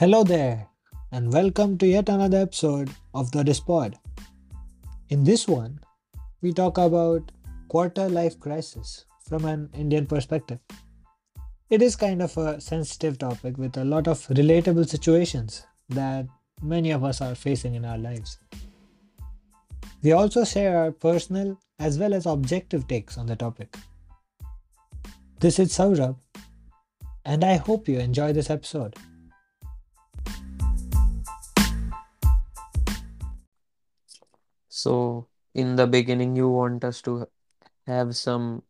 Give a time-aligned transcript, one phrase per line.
[0.00, 0.66] Hello there,
[1.12, 3.94] and welcome to yet another episode of the Dispod.
[5.10, 5.78] In this one,
[6.42, 7.30] we talk about
[7.68, 10.58] quarter life crisis from an Indian perspective.
[11.70, 16.26] It is kind of a sensitive topic with a lot of relatable situations that
[16.60, 18.40] many of us are facing in our lives.
[20.02, 23.76] We also share our personal as well as objective takes on the topic.
[25.38, 26.16] This is Saurabh,
[27.24, 28.96] and I hope you enjoy this episode.
[34.84, 37.26] So, in the beginning, you want us to
[37.86, 38.62] have some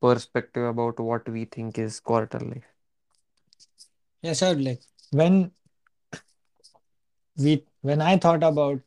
[0.00, 2.68] perspective about what we think is quarter life.
[4.22, 4.54] Yeah, sure.
[4.54, 4.80] Like
[5.10, 5.52] when
[7.36, 8.80] we when I thought about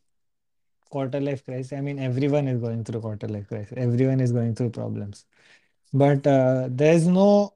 [0.89, 3.73] quarter life crisis, I mean everyone is going through quarter life crisis.
[3.77, 5.25] Everyone is going through problems.
[5.93, 7.55] But uh, there's no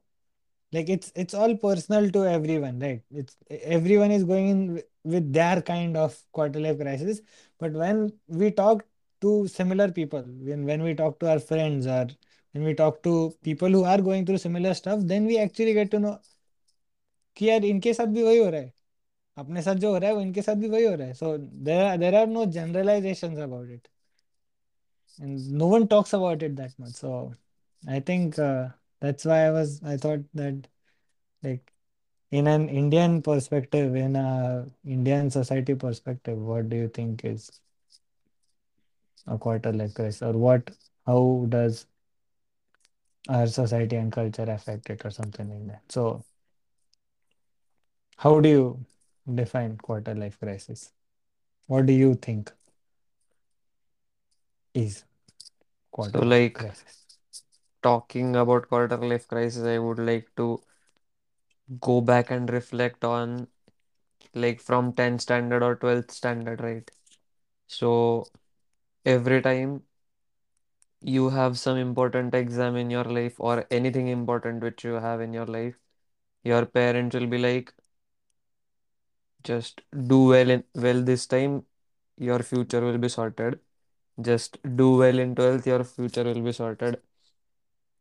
[0.72, 3.02] like it's it's all personal to everyone, right?
[3.10, 7.22] It's everyone is going in with their kind of quarter life crisis.
[7.58, 8.84] But when we talk
[9.23, 12.07] to similar people, when when we talk to our friends or
[12.53, 15.91] when we talk to people who are going through similar stuff, then we actually get
[15.91, 16.19] to know
[17.37, 18.73] कि यार इनके साथ भी वही हो रहा है
[19.37, 21.37] अपने साथ जो हो रहा है वो इनके साथ भी वही हो रहा है so
[21.67, 23.87] there there are no generalizations about it
[25.19, 27.33] and no one talks about it that much so
[27.87, 30.67] I think uh, that's why I was I thought that
[31.43, 31.73] like
[32.31, 37.49] in an Indian perspective in a Indian society perspective what do you think is
[39.26, 40.70] a quarter life crisis or what
[41.06, 41.86] how does
[43.28, 45.82] our society and culture affect it or something like that?
[45.90, 46.24] So
[48.18, 48.86] how do you
[49.34, 50.92] define quarter life crisis?
[51.66, 52.52] What do you think
[54.74, 55.04] is
[55.90, 57.06] quarter life like crisis?
[57.82, 60.60] talking about quarter life crisis, I would like to
[61.80, 63.48] go back and reflect on
[64.34, 66.90] like from 10th standard or 12th standard, right?
[67.66, 68.26] So,
[69.04, 69.82] every time
[71.00, 75.32] you have some important exam in your life or anything important which you have in
[75.32, 75.78] your life,
[76.44, 77.74] your parents will be like,
[79.48, 81.64] just do well in well this time,
[82.18, 83.60] your future will be sorted.
[84.20, 87.00] Just do well in 12th, your future will be sorted.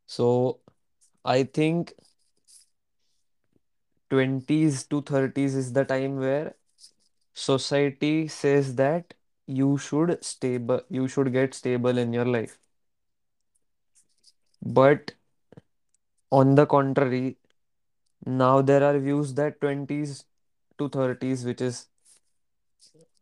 [0.06, 0.60] So
[1.26, 1.94] I think
[4.10, 6.56] 20s to 30s is the time where
[7.34, 9.14] society says that
[9.48, 12.60] you should stable you should get stable in your life.
[14.62, 15.14] But
[16.32, 17.38] on the contrary,
[18.26, 20.26] now there are views that 20s
[20.78, 21.88] to 30s, which is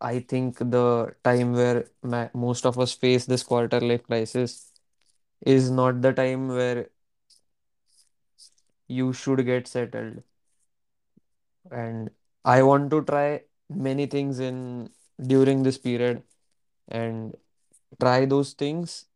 [0.00, 4.72] I think the time where ma most of us face this quarter life crisis,
[5.42, 6.88] is not the time where
[8.86, 10.22] you should get settled.
[11.70, 12.10] And
[12.44, 14.90] I want to try many things in
[15.26, 16.22] during this period
[16.88, 17.36] and
[18.00, 19.06] try those things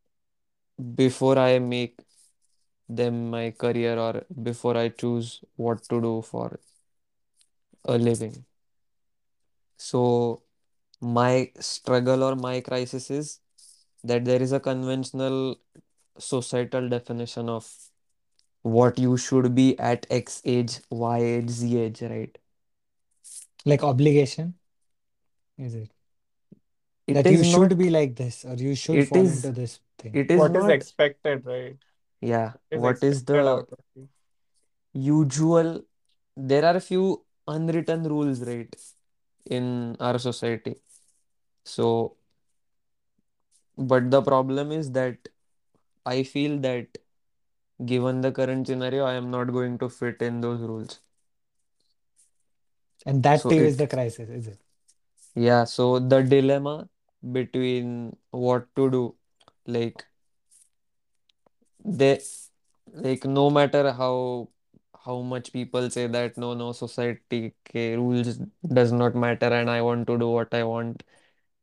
[0.95, 2.01] before I make
[2.89, 6.61] them my career or before I choose what to do for
[7.85, 8.45] a living.
[9.77, 10.43] So
[11.01, 13.41] my struggle or my crisis is
[14.05, 15.57] that there is a conventional
[16.19, 17.71] societal definition of
[18.63, 22.39] what you should be at X age, Y age, Z age, right?
[23.67, 24.55] like obligation
[25.59, 25.91] is it
[27.07, 29.81] It that you is should be like this or you should it fall into this
[29.99, 31.77] thing it is what is not, expected, right?
[32.21, 34.09] yeah, Is what is expected the out of you.
[34.93, 35.83] usual?
[36.37, 38.75] There are a few unwritten rules, right,
[39.47, 40.77] in our society.
[41.65, 42.17] So,
[43.79, 45.29] but the problem is that
[46.05, 46.99] I feel that
[47.85, 51.01] given the current scenario, I am not going to fit in those rules.
[53.07, 54.59] and that So to you is it, the crisis is it
[55.35, 56.89] yeah, so the dilemma
[57.33, 59.15] between what to do,
[59.67, 60.05] like
[61.85, 62.21] they,
[62.93, 64.49] like no matter how
[65.05, 68.39] how much people say that no, no, society ke rules
[68.79, 71.03] does not matter and I want to do what I want.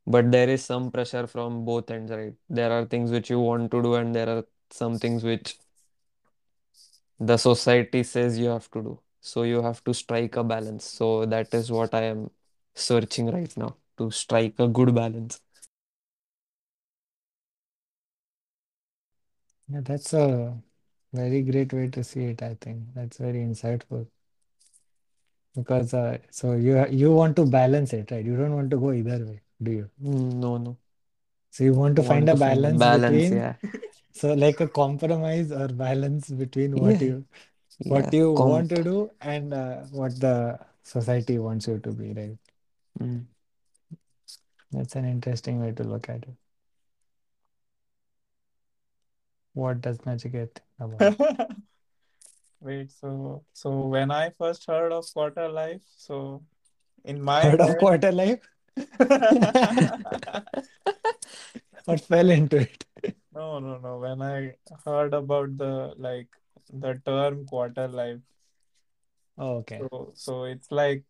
[0.08, 2.34] But there is some pressure from both ends, right?
[2.50, 5.58] There are things which you want to do and there are some things which
[7.20, 9.00] the society says you have to do.
[9.22, 10.86] So you have to strike a balance.
[10.86, 12.30] So that is what I am
[12.76, 15.42] searching right now to strike a good balance.
[19.68, 20.54] yeah that's a
[21.14, 24.06] very great way to see it i think that's very insightful
[25.56, 28.92] because uh, so you you want to balance it right you don't want to go
[28.94, 30.78] either way do you Mm, No, no.
[31.52, 33.56] so you want to find Want a to find a balance balance, between yeah.
[34.14, 37.26] so like a compromise or balance between what Yeah, you
[37.88, 38.12] what yeah.
[38.14, 42.38] you want to do and uh, what the society wants you to be, right?
[44.74, 46.36] That's an interesting way to look at it.
[49.54, 51.58] What does Nachiket think about it?
[52.62, 56.44] Wait, so so when I first heard of quarter life, so
[57.04, 58.40] in my Heard of quarter life
[61.88, 62.86] or fell into it?
[63.34, 64.00] no, no, no.
[64.00, 64.56] When I
[64.86, 66.28] heard about the like
[66.72, 68.20] the term quarter life,
[69.38, 69.80] Oh, okay.
[69.80, 71.04] so so it's like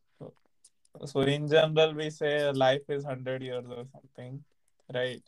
[1.05, 4.43] so in general we say life is hundred years or something,
[4.93, 5.21] right?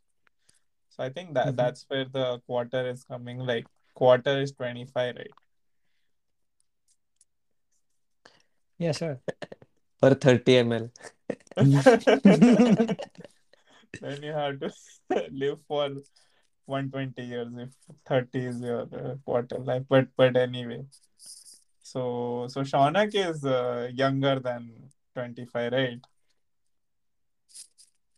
[0.89, 1.57] So I think that Mhm.
[1.57, 3.39] that's where the quarter is coming.
[3.39, 5.35] Like quarter is twenty five, right?
[8.77, 9.19] Yeah, sure.
[10.01, 10.91] or 30 ml
[14.01, 14.71] then you have to
[15.31, 15.89] live for
[16.65, 17.69] 120 years if
[18.05, 20.83] 30 is your uh, quarter life but but anyway
[21.81, 24.69] so so Shaunak is uh, younger than
[25.15, 25.99] 25 right?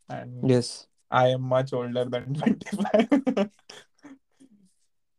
[0.10, 0.88] And yes.
[1.10, 3.50] I am much older than 25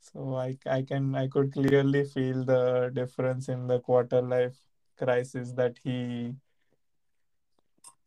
[0.01, 4.59] so I I can I could clearly feel the difference in the quarter life
[4.99, 6.35] crisis that he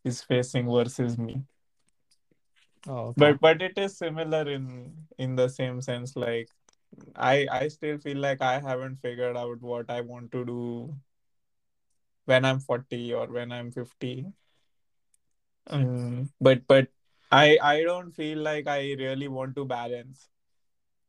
[0.04, 1.44] is facing versus me.
[2.88, 3.14] Oh, okay.
[3.18, 6.50] but but it is similar in in the same sense like
[7.16, 10.96] i i still feel like i haven't figured out what i want to do
[12.32, 14.26] when i'm 40 or when i'm 50
[15.68, 16.88] um, but but
[17.32, 20.30] i i don't feel like i really want to balance.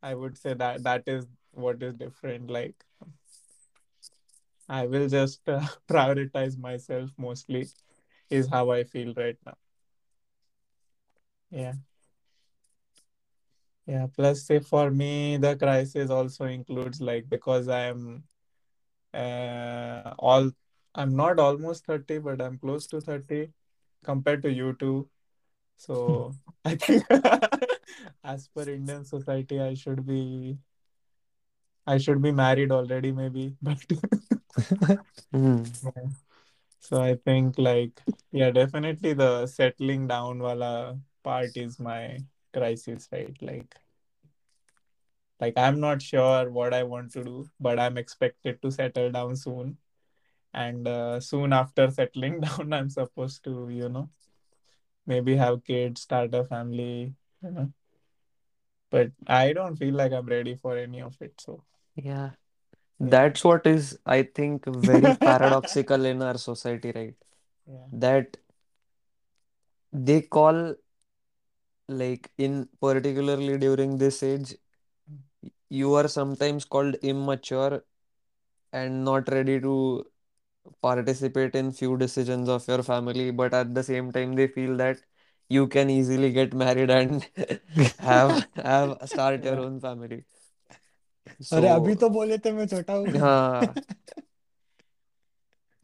[0.03, 2.85] I would say that that is what is different like
[4.69, 5.61] i will just uh,
[5.93, 7.63] prioritize myself mostly
[8.31, 9.57] is how i feel right now.
[11.51, 11.75] Yeah.
[13.87, 18.25] Yeah plus say for me the crisis also includes like because i am
[19.15, 20.51] uh, all
[20.95, 23.51] I'm not almost 30, but I'm close to 30
[24.05, 25.09] compared to you two.
[25.77, 26.35] So
[26.65, 27.05] I think
[28.25, 30.59] as per Indian society, I should be
[31.87, 33.57] I should be married already, maybe.
[33.61, 33.79] But
[35.35, 35.67] mm.
[35.85, 36.11] yeah.
[36.79, 38.01] so I think like
[38.31, 42.19] yeah, definitely the settling down wala part is my
[42.53, 43.37] crisis, right?
[43.41, 43.75] Like
[45.41, 49.35] like I'm not sure what I want to do, but I'm expected to settle down
[49.35, 49.77] soon.
[50.55, 54.11] And uh, soon after settling down, I'm supposed to, you know,
[55.07, 57.73] maybe have kids, start a family, you know.
[58.91, 61.41] But I don't feel like I'm ready for any of it.
[61.41, 61.65] So
[61.97, 62.31] yeah
[63.03, 63.09] yeah.
[63.15, 67.15] that's what is i think very paradoxical in our society right
[67.67, 67.87] yeah.
[67.93, 68.37] that
[69.93, 70.75] they call
[71.89, 74.55] like in particularly during this age
[75.69, 77.85] you are sometimes called immature
[78.73, 80.07] and not ready to
[80.82, 85.00] participate in few decisions of your family but at the same time they feel that
[85.50, 87.28] you can easily get married and
[88.00, 89.66] have have start your Yeah.
[89.68, 90.24] own family
[91.54, 93.76] अरे अभी so तो बोले थे मैं छोटा हूँ हाँ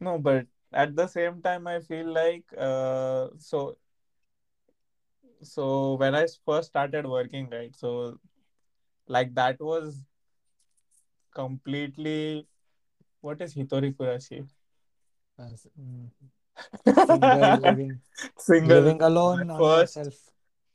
[0.00, 3.76] No, but at the same time, I feel like uh, so
[5.42, 7.74] so when I first started working, right?
[7.74, 8.18] So
[9.08, 10.04] like that was
[11.34, 12.46] completely
[13.20, 14.46] what is Hitori Kurashi?
[15.39, 16.09] Mm,
[17.05, 18.01] single living
[18.37, 18.75] Single.
[18.75, 19.97] living alone on first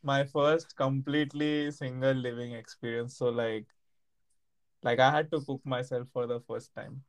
[0.02, 3.16] my first completely single living experience.
[3.16, 3.66] So like
[4.82, 7.02] like I had to cook myself for the first time.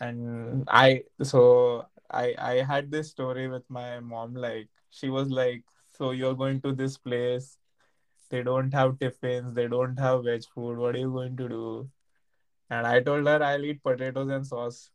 [0.00, 5.64] And I so I I had this story with my mom like she was like
[5.98, 7.58] so you're going to this place
[8.30, 11.90] they don't have tiffins they don't have veg food what are you going to do
[12.70, 14.90] and I told her I'll eat potatoes and sauce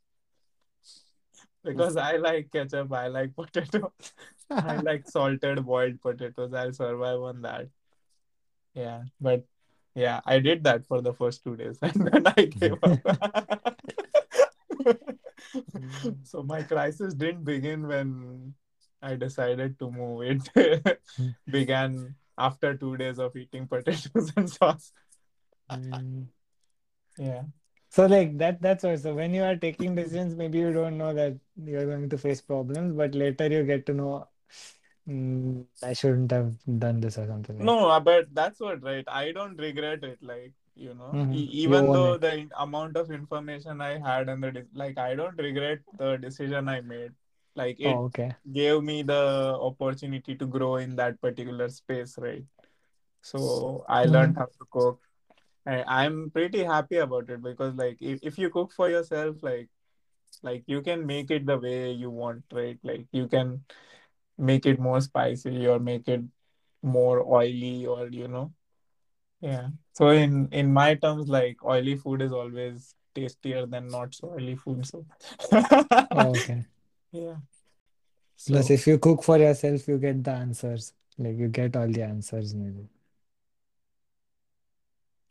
[1.64, 3.92] because I like ketchup I like potato
[4.50, 7.68] I like salted boiled potatoes I'll survive on that
[8.74, 9.44] Yeah, but
[9.96, 13.78] yeah, I did that for the first two days and then I gave up.
[16.24, 18.54] So my crisis didn't begin when
[19.02, 20.22] I decided to move.
[20.56, 21.02] It
[21.50, 24.92] began after two days of eating potatoes and sauce.
[25.72, 26.28] mm,
[27.18, 27.44] Yeah.
[27.90, 31.38] So like that that's also when you are taking decisions, maybe you don't know that
[31.58, 34.28] you're going to face problems, but later you get to know
[35.10, 37.78] mm, I shouldn't have done this or something like.
[37.78, 39.04] No, but that's what, right?
[39.08, 40.20] I don't regret it.
[40.22, 42.18] Like, you know, hmm e- even own though it.
[42.18, 46.70] the amount of information I had and the, de- like, I don't regret the decision
[46.70, 47.12] I made.
[47.56, 48.36] Like, it Oh, okay.
[48.52, 52.46] gave me the opportunity to grow in that particular space, right?
[53.22, 55.02] So I learned hmm how to cook.
[55.70, 59.70] I, I'm pretty happy about it because, like, if, if you cook for yourself, like,
[60.42, 62.78] like you can make it the way you want right?
[62.84, 63.64] Like you can
[64.38, 66.22] make it more spicy or make it
[66.82, 68.54] more oily or you know?
[69.42, 69.70] Yeah.
[69.94, 74.56] So in in my terms like oily food is always tastier than not so oily
[74.56, 75.06] food so.
[76.16, 76.66] Okay.
[77.12, 77.38] yeah.
[78.48, 80.94] Plus, if you cook for yourself, you get the answers.
[81.18, 82.88] Like you get all the answers maybe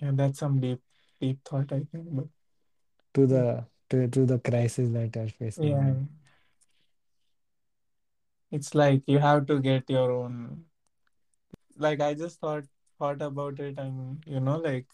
[0.00, 0.80] yeah that's some deep
[1.20, 2.26] deep thought i think but
[3.14, 5.70] to the to, to the crisis that you're facing.
[5.70, 5.94] Yeah.
[8.50, 10.64] It's like you have to get your own
[11.76, 12.64] like i just thought
[12.98, 14.86] thought about it and you know like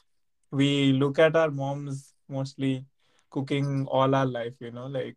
[0.51, 2.85] we look at our moms mostly
[3.31, 5.17] cooking all our life you know like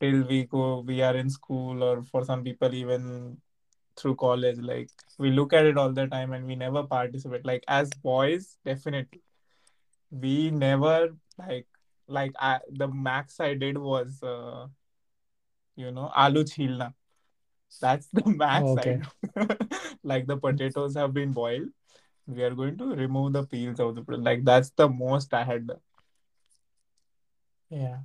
[0.00, 3.36] till we go we are in school or for some people even
[3.96, 7.44] through college like we look at it all the time and we never participate.
[7.44, 9.22] Like as boys definitely.
[10.10, 11.66] We never like
[12.08, 14.66] like I, the max i did was uh,
[15.74, 16.94] you know aloo chilna
[17.80, 19.00] that's the max i okay.
[20.04, 21.68] like the potatoes have been boiled.
[22.28, 25.66] We are going to remove the peels of the like that's the most i had
[25.66, 25.80] done.
[27.70, 27.98] Yeah.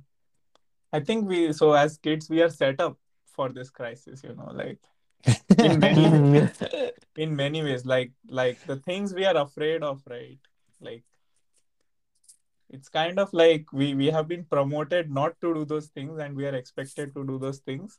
[0.92, 4.50] I think we so as kids we are set up for this crisis you know
[4.52, 4.78] like
[5.58, 6.50] in many ways.
[7.16, 7.84] In many ways.
[7.84, 10.38] Like like the things we are afraid of right?
[10.80, 11.04] Like
[12.70, 16.34] it's kind of like we we have been promoted not to do those things and
[16.34, 17.98] we are expected to do those things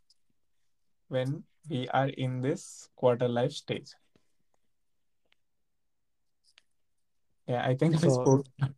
[1.10, 3.92] when we are in this quarter life stage.
[7.48, 8.46] Yeah i think i So, spoke.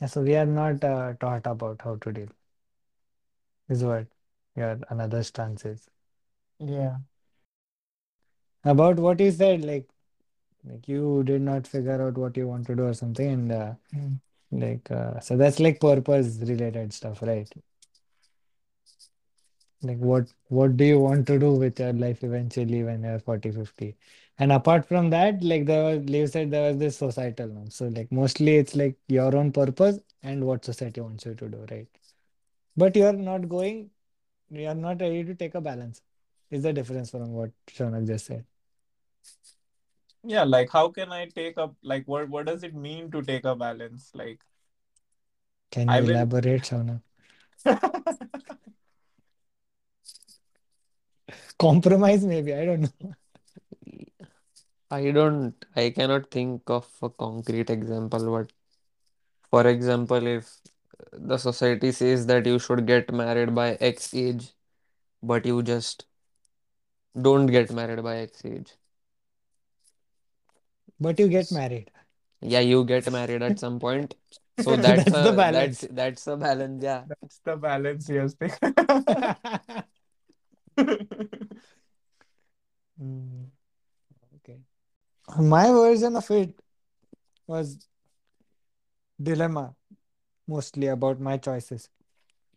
[0.00, 2.28] Yeah, so we are not uh, taught about how to deal,
[3.68, 4.06] is what
[4.56, 5.88] your another stance is.
[6.58, 6.98] yeah
[8.64, 9.88] About what you said, like
[10.64, 13.74] like you did not figure out what you want to do or something, and uh,
[13.94, 14.20] Mm.
[14.52, 17.48] like uh, so that's like purpose related stuff, right?
[19.82, 23.50] Like what what do you want to do with your life eventually when you're 40,
[23.52, 23.96] 50?
[24.38, 27.70] And apart from that, like there was Liv said there was this societal norm.
[27.70, 31.66] So like mostly it's like your own purpose and what society wants you to do,
[31.70, 31.88] right?
[32.78, 33.90] But you're not going,
[34.50, 36.00] you're not ready to take a balance.
[36.50, 38.44] Is the difference from what Shaunak just said.
[40.32, 43.44] yeah like how can i take up like what what does it mean to take
[43.44, 44.40] a balance like
[45.76, 47.02] Can you i will elaborate, Shaunak?
[51.58, 53.14] Compromise maybe, I don't know.
[54.90, 58.52] I don't, I cannot think of a concrete example, but
[59.50, 60.50] for example, if
[61.20, 64.52] the society says that you should get married by X age,
[65.22, 66.06] but you just
[67.20, 68.72] don't get married by X age.
[71.00, 71.90] But you get married.
[72.40, 74.14] Yeah, you get married at some point.
[74.56, 75.80] So that's That's the a that's balance.
[75.90, 77.04] that's a balance, yeah.
[77.08, 78.34] that's the balance yes
[82.98, 83.44] Hmm,
[84.36, 84.60] okay.
[85.38, 86.54] My version of it
[87.46, 87.78] was
[89.18, 89.74] dilemma
[90.48, 91.90] mostly about my choices.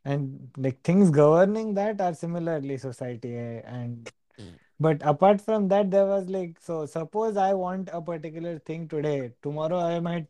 [0.05, 4.12] And like things governing that are similarly society eh, and
[4.79, 9.33] but apart from that there was like so suppose I want a particular thing today,
[9.43, 10.27] tomorrow I might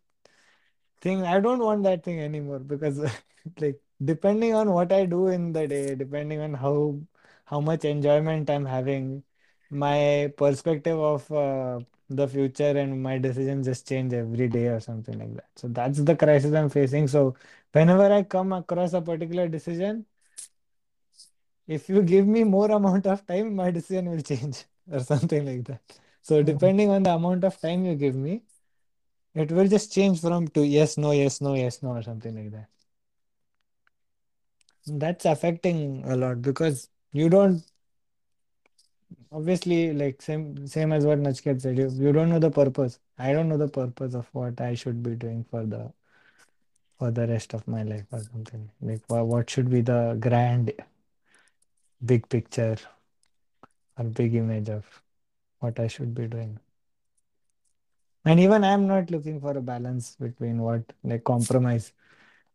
[1.01, 2.99] thing I don't want that thing anymore because
[3.59, 6.99] like depending on what I do in the day, depending on how
[7.45, 9.23] how much enjoyment I'm having,
[9.69, 11.79] my perspective of uh,
[12.15, 15.49] the future and my decisions just change every day or something like that.
[15.55, 17.07] So that's the crisis I'm facing.
[17.07, 17.35] So
[17.71, 20.05] whenever I come across a particular decision,
[21.67, 25.65] if you give me more amount of time, my decision will change or something like
[25.65, 25.81] that.
[26.21, 28.43] So depending on the amount of time you give me,
[29.35, 32.51] it will just change from to yes, no, yes, no, yes, no, or something like
[32.53, 32.69] that.
[34.87, 37.63] That's affecting a lot because you don't
[39.31, 42.99] obviously like same same as what Nachiket said, you, you don't know the purpose.
[43.17, 45.91] I don't know the purpose of what I should be doing for the
[46.97, 48.69] for the rest of my life or something.
[48.81, 50.71] Like wha- what should be the grand
[52.05, 52.77] big picture
[53.97, 55.01] or big image of
[55.59, 56.59] what I should be doing.
[58.25, 61.93] And even I'm not looking for a balance between what like compromise.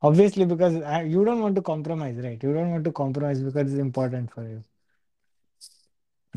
[0.02, 2.42] Obviously, because I, you don't want to compromise, right?
[2.42, 4.62] You don't want to compromise because it's important for you.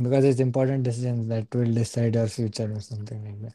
[0.01, 3.53] Because it's important decisions that will decide your future or something like that.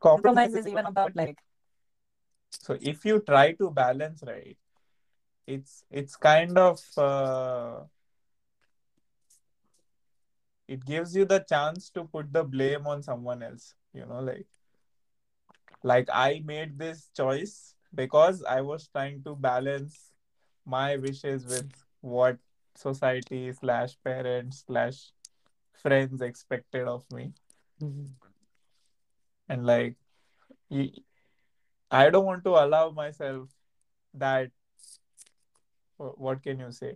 [0.00, 1.38] compromise is even about like
[2.50, 4.56] so if you try to balance right
[5.46, 7.80] it's it's kind of uh,
[10.66, 14.46] it gives you the chance to put the blame on someone else you know like
[15.82, 20.12] like i made this choice because i was trying to balance
[20.66, 21.70] my wishes with
[22.00, 22.36] what
[22.82, 24.98] society slash parents slash
[25.82, 27.24] friends expected of me
[27.82, 28.06] Mhm.
[29.54, 29.96] and like
[31.90, 33.48] i don't want to allow myself
[34.14, 34.50] that
[36.26, 36.90] what can you say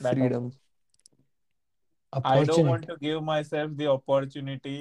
[0.00, 0.52] that Freedom.
[2.24, 4.78] i don't want to give myself the opportunity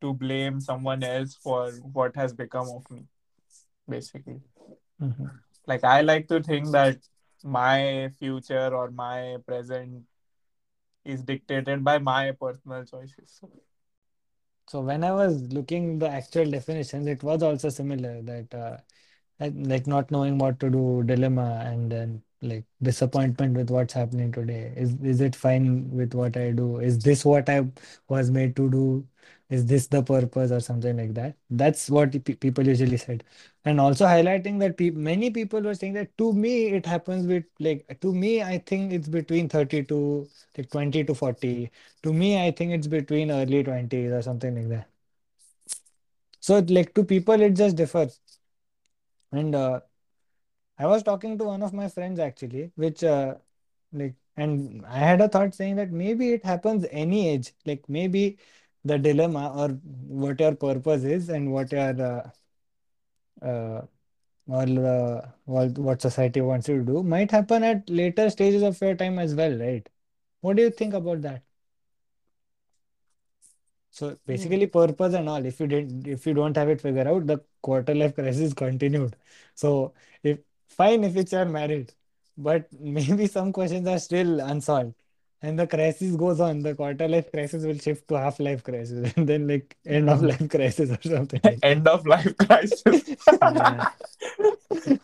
[0.00, 1.62] to blame someone else for
[1.98, 3.02] what has become of me
[3.96, 4.40] basically
[5.00, 5.30] Mhm.
[5.72, 7.08] like i like to think that
[7.44, 10.04] my future or my present
[11.04, 13.40] is dictated by my personal choices.
[14.68, 18.76] So when I was looking the actual definitions, it was also similar that uh,
[19.40, 24.72] like not knowing what to do, dilemma, and then like disappointment with what's happening today.
[24.76, 26.78] Is is it fine with what I do?
[26.78, 27.66] Is this what I
[28.08, 29.06] was made to do?
[29.50, 31.36] Is this the purpose or something like that?
[31.50, 33.24] That's what pe- people usually said.
[33.64, 37.44] And also highlighting that pe many people were saying that to me it happens with
[37.60, 41.70] like to me I think it's between 30 to like 20 to 40.
[42.02, 44.88] To me I think it's between early 20s or something like that.
[46.40, 48.20] So like to people it just differs.
[49.32, 49.80] And uh,
[50.78, 53.36] I was talking to one of my friends actually, which uh,
[53.92, 57.52] like, and I had a thought saying that maybe it happens any age.
[57.66, 58.38] Like maybe
[58.84, 62.30] the dilemma or what your purpose is and what your uh,
[63.42, 63.82] uh,
[64.48, 68.94] or uh, what society wants you to do might happen at later stages of your
[68.96, 69.88] time as well, right?
[70.40, 71.42] What do you think about that?
[73.90, 75.44] So basically, purpose and all.
[75.44, 79.16] If you didn't, if you don't have it figured out, the quarter life crisis continued.
[79.54, 81.92] So if fine if it's you're married,
[82.36, 84.94] but maybe some questions are still unsolved,
[85.42, 86.60] and the crisis goes on.
[86.60, 90.22] The quarter life crisis will shift to half life crisis, and then like end of
[90.22, 92.92] life crisis or something like end of life crisis
[93.40, 93.92] that.
[94.80, 94.96] Yeah.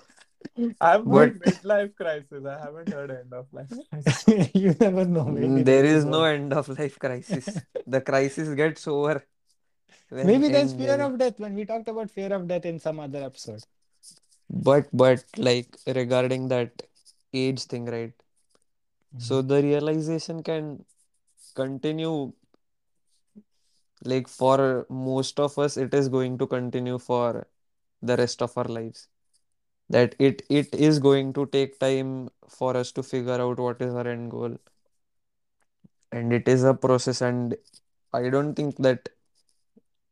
[0.81, 4.25] i've But heard midlife crisis i haven't heard end of life crisis
[4.55, 5.25] you never know.
[5.25, 7.49] Maybe mm, there there is is no end of life crisis.
[7.87, 9.25] The crisis gets over
[10.11, 13.23] Maybe there's fear of death when we talked about fear of death in some other
[13.25, 13.63] episode.
[14.55, 16.83] But but like regarding that
[17.35, 18.15] age thing, right?
[19.19, 19.49] So Mhm.
[19.49, 20.85] the realization can
[21.55, 22.33] continue
[24.05, 27.47] like for most of us, it is going to continue for
[28.03, 29.09] the rest of our lives.
[29.91, 33.95] That it it is going to take time for us to figure out what is
[33.95, 34.59] our end goal.
[36.13, 37.57] And it is a process and
[38.13, 39.09] I don't think that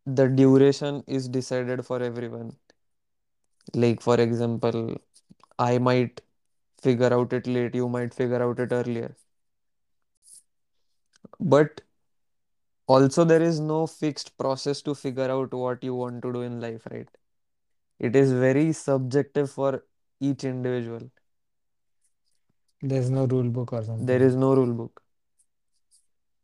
[0.06, 2.56] the duration is decided for everyone.
[3.74, 5.00] Like for example,
[5.58, 6.20] I might
[6.82, 9.16] figure out it late, you might figure out it earlier.
[11.40, 11.82] But
[12.86, 16.60] also there is no fixed process to figure out what you want to do in
[16.60, 17.08] life, right?
[17.98, 19.84] It is very subjective for
[20.20, 21.10] each individual.
[22.82, 24.20] There's no rule book or There something.
[24.22, 25.02] is no rule book.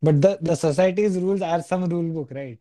[0.02, 2.58] But the, the society's rules are some rule book, right?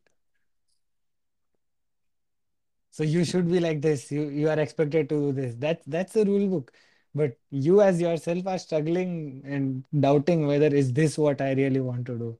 [2.97, 4.12] So you should be like this.
[4.12, 5.55] You you are expected to do this.
[5.65, 6.73] That's that's the rule book.
[7.15, 12.05] But you as yourself are struggling and doubting whether is this what I really want
[12.07, 12.39] to do,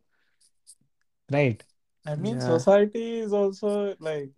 [1.32, 1.64] right?
[2.06, 4.32] i mean Yeah, society is also like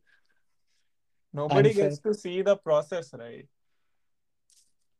[1.33, 1.89] nobody Unfair.
[1.89, 3.47] gets to see the process right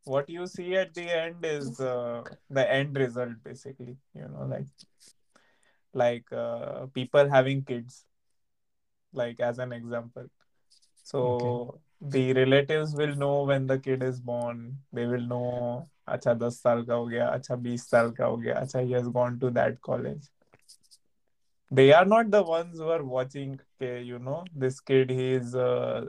[0.04, 4.66] what you see at the end is uh, the end result basically you know like
[5.92, 8.06] like uh, people having kids
[9.12, 10.26] like as an example
[11.10, 11.78] so okay.
[12.16, 14.78] the relatives will know when the kid is born.
[14.92, 18.60] They will know, acha 10 saal ka ho gaya, acha 20 saal ka ho gaya,
[18.62, 20.28] acha he has gone to that college.
[21.78, 25.54] They are not the ones who are watching, okay, you know, this kid, he is
[25.54, 26.06] uh,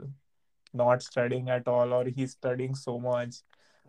[0.72, 3.36] not studying at all or he's studying so much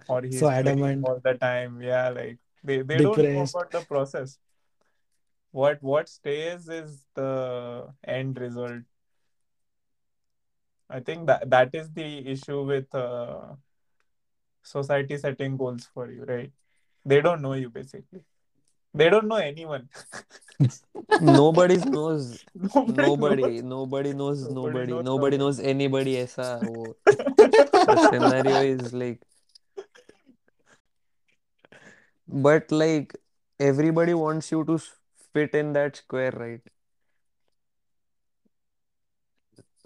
[0.08, 1.80] or he's so adamant all the time.
[1.82, 4.38] Yeah, like they, they don't know about the process
[5.52, 8.82] what what stays is the end result
[10.93, 13.56] I think that that is the issue with uh,
[14.62, 16.51] society setting goals for you, right?
[17.03, 18.23] They don't know you basically.
[18.93, 19.89] They don't know anyone.
[21.21, 22.45] nobody knows
[22.88, 26.13] nobody nobody knows nobody knows nobody, nobody knows anybody.
[26.17, 26.95] Aisa wo.
[27.08, 29.21] the scenario is like,
[32.27, 33.17] but like
[33.60, 34.77] everybody wants you to
[35.34, 36.72] fit in that square, right?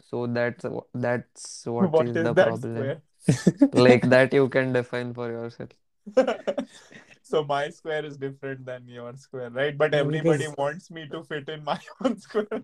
[0.09, 2.73] So that's wh- that's what what is is the that problem.
[2.73, 3.01] square
[3.73, 5.69] Like that you can define for yourself.
[7.21, 11.23] so my square is different than your square right but everybody because wants me to
[11.23, 12.63] fit in my own square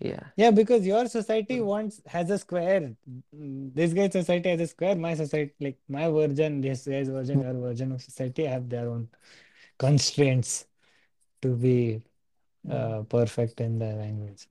[0.00, 0.20] Yeah.
[0.36, 2.96] Yeah, because your society wants has a square.
[3.34, 4.96] Mm, This guy's society has a square.
[4.96, 9.08] My society, like my version, this guy's version, your version of society have their own
[9.78, 10.66] constraints
[11.42, 12.02] to be
[12.70, 14.46] uh, perfect in the language.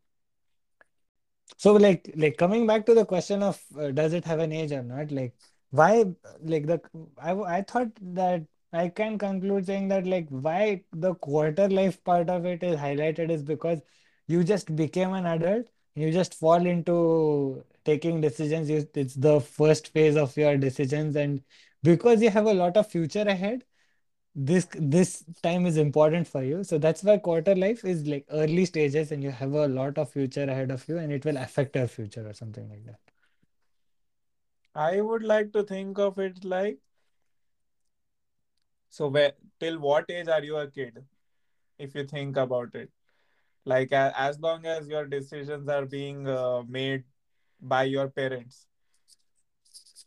[1.62, 4.72] So like like coming back to the question of uh, does it have an age
[4.72, 5.12] or not?
[5.12, 5.36] Like
[5.70, 6.06] why
[6.44, 6.82] like the
[7.18, 12.30] I I thought that I can conclude saying that like why the quarter life part
[12.30, 13.80] of it is highlighted is because
[14.28, 18.70] you just became an adult, you just fall into taking decisions.
[18.70, 21.42] You, it's the first phase of your decisions, and
[21.84, 23.64] because you have a lot of future ahead,
[24.34, 26.64] this this time is important for you.
[26.64, 30.10] So that's why quarter life is like early stages and you have a lot of
[30.10, 33.00] future ahead of you and it will affect your future or something like that.
[34.74, 36.78] I would like to think of it like
[38.90, 41.04] so where till what age are you a kid?
[41.78, 42.90] If you think about it.
[43.66, 47.04] Like as long as your decisions are being uh, made
[47.62, 48.68] by your parents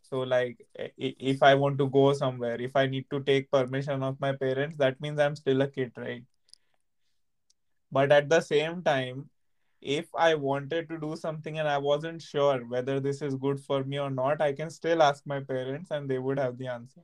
[0.09, 0.57] so like
[0.97, 4.77] if i want to go somewhere if i need to take permission of my parents
[4.77, 6.23] that means i'm still a kid right?
[7.91, 9.29] But at the same time
[9.81, 13.83] if i wanted to do something and i wasn't sure whether this is good for
[13.83, 17.01] me or not i can still ask my parents and they would have the answer.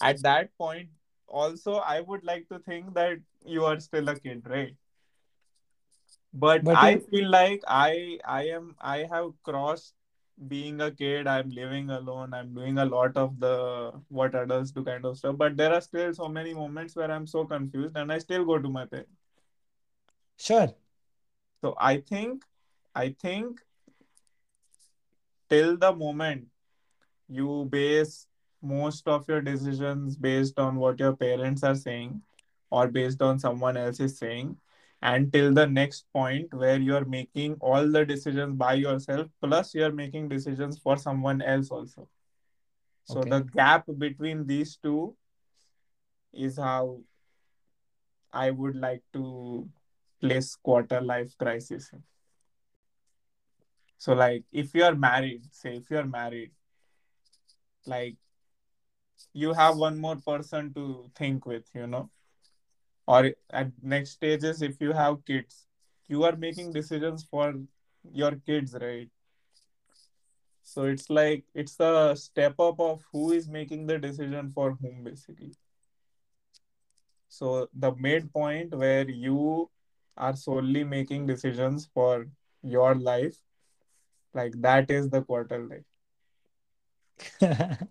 [0.00, 0.90] At that point
[1.26, 4.76] also i would like to think that you are still a kid right?
[6.32, 9.95] But but i feel like i i am i have crossed
[10.48, 14.84] being a kid i'm living alone i'm doing a lot of the what adults do
[14.84, 15.36] kind of stuff.
[15.36, 18.58] But there are still so many moments where i'm so confused and i still go
[18.58, 19.10] to my parents
[20.38, 20.74] sure.
[21.62, 22.44] So i think
[22.94, 23.60] i think
[25.48, 26.46] till the moment
[27.28, 28.26] you base
[28.62, 32.20] most of your decisions based on what your parents are saying
[32.70, 34.56] or based on someone else is saying
[35.02, 40.28] until the next point where you're making all the decisions by yourself plus you're making
[40.28, 42.08] decisions for someone else also.
[43.04, 45.16] So the gap between these two
[46.32, 47.00] is how
[48.32, 49.66] i would like to
[50.20, 51.90] place quarter life crisis.
[53.98, 56.50] So like if you're married say if you're married
[57.86, 58.16] like
[59.32, 62.10] you have one more person to think with you know
[63.06, 65.66] or at next stages if you have kids
[66.08, 67.54] you are making decisions for
[68.12, 69.10] your kids right?
[70.62, 75.04] So it's like it's a step up of who is making the decision for whom
[75.04, 75.54] basically.
[77.28, 79.70] So the mid point where you
[80.16, 82.26] are solely making decisions for
[82.62, 83.40] your life
[84.34, 85.84] like that is the quarter life.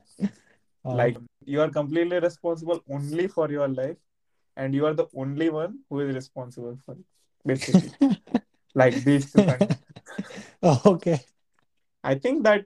[0.91, 3.97] Like you are completely responsible only for your life
[4.57, 7.05] and you are the only one who is responsible for it
[7.45, 7.91] basically.
[8.77, 9.79] Like these two conditions
[10.63, 11.19] oh, okay.
[12.03, 12.65] I think that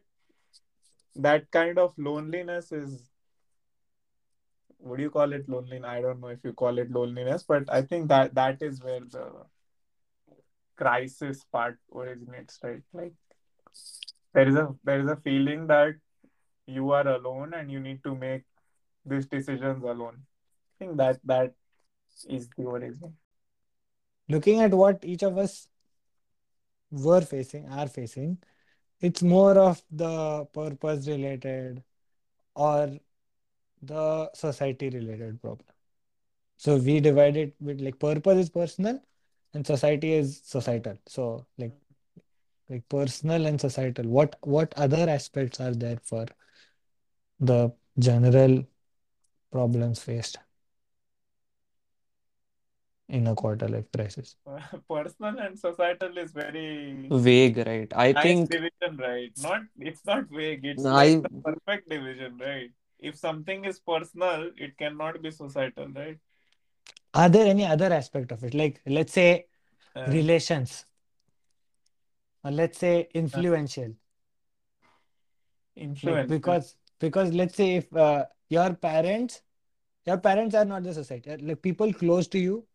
[1.15, 3.03] that kind of loneliness is
[4.79, 5.87] would you call it loneliness?
[5.87, 9.01] I don't know if you call it loneliness but i think that that is where
[9.01, 9.29] the
[10.79, 12.81] crisis part originates right?
[12.93, 13.13] Like
[14.33, 15.95] there is a there is a feeling that
[16.65, 18.43] you are alone and you need to make
[19.05, 20.17] these decisions alone.
[20.19, 21.53] I think that that
[22.27, 23.17] is the origin
[24.29, 25.67] looking at what each of us
[26.91, 28.37] were facing are facing
[29.01, 31.83] it's more of the purpose related
[32.55, 32.89] or
[33.81, 35.67] the society related problem
[36.57, 39.01] So we divide it with like purpose is personal
[39.53, 40.97] and society is societal.
[41.07, 41.73] So like
[42.69, 44.07] like personal and societal.
[44.07, 46.25] What what other aspects are there for
[47.39, 48.65] the general
[49.51, 50.39] problems faced
[53.09, 54.35] in a quarter life crisis?
[54.89, 57.91] personal and societal is very Vague, right?
[57.95, 62.37] I nice think division right not it's not vague it's like I the perfect division
[62.37, 66.17] right if something is personal it cannot be societal right
[67.13, 68.53] Are there any other aspect of it?
[68.53, 69.47] Like let's say
[69.95, 70.85] uh, relations
[72.43, 73.95] or let's say uh, influential.
[75.75, 79.41] Influence because because let's say if uh, your parents
[80.05, 81.35] your parents are not the society.
[81.37, 82.65] Like people close to you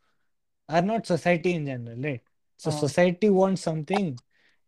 [0.69, 2.23] are not society in general, right?
[2.57, 4.19] So uh, society wants something,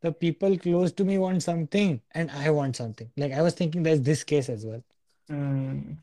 [0.03, 3.11] the people close to me want something, and I want something.
[3.17, 4.83] Like I was thinking there's this case as well.
[5.31, 5.97] mm,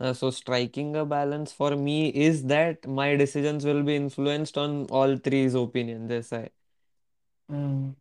[0.00, 4.86] uh, so striking a balance for me is that my decisions will be influenced on
[4.90, 6.06] all three's opinion.
[6.08, 6.50] This I
[7.50, 7.94] mm.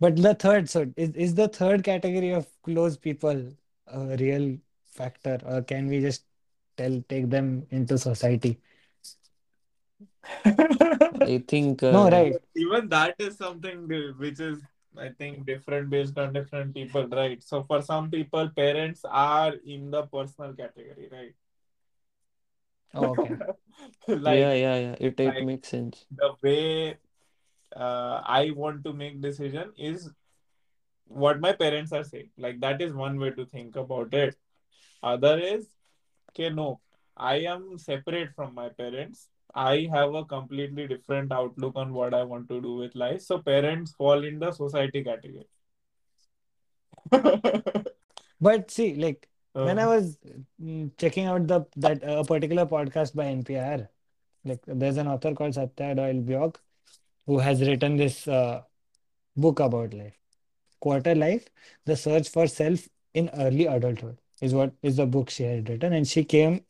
[0.00, 3.52] But the third, so is, is the third category of close people
[3.86, 6.24] a real factor, or can we just
[6.78, 8.58] tell take them into society?
[10.44, 12.36] I think No, uh, right.
[12.54, 13.88] Even that is something
[14.18, 14.60] which is,
[14.96, 17.42] I think, different based on different people, right?
[17.42, 21.34] So for some people, parents are in the personal category, right?
[22.94, 23.36] Oh, okay.
[24.08, 24.96] yeah, yeah, yeah.
[24.98, 26.06] It it like makes sense.
[26.10, 26.96] the way
[27.76, 30.10] uh, I want to make decision is
[31.06, 32.30] what my parents are saying.
[32.38, 34.36] Like that is one way to think about it.
[35.02, 35.66] Other is,
[36.38, 36.80] okay, no,
[37.16, 39.28] I am separate from my parents.
[39.54, 43.22] I have a completely different outlook on what I want to do with life.
[43.22, 45.48] So parents fall in the society category.
[48.40, 49.28] But see, like
[49.60, 50.18] when I uh, was
[50.62, 53.88] mm, checking out the that uh, particular podcast by NPR,
[54.44, 56.56] like there's an author called Satya Doyle Byock
[57.26, 58.62] who has written this uh,
[59.36, 60.18] book about life.
[60.80, 61.48] Quarter Life:
[61.84, 65.92] The Search for Self in Early Adulthood is what is the book she had written,
[65.92, 66.64] and she came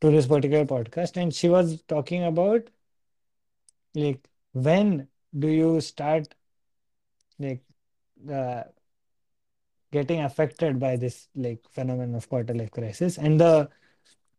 [0.00, 2.68] to this particular podcast and she was talking about
[3.94, 6.34] like when do you start
[7.38, 7.62] like
[8.30, 8.62] uh,
[9.92, 13.18] getting affected by this like phenomenon of quarter life crisis.
[13.18, 13.68] And the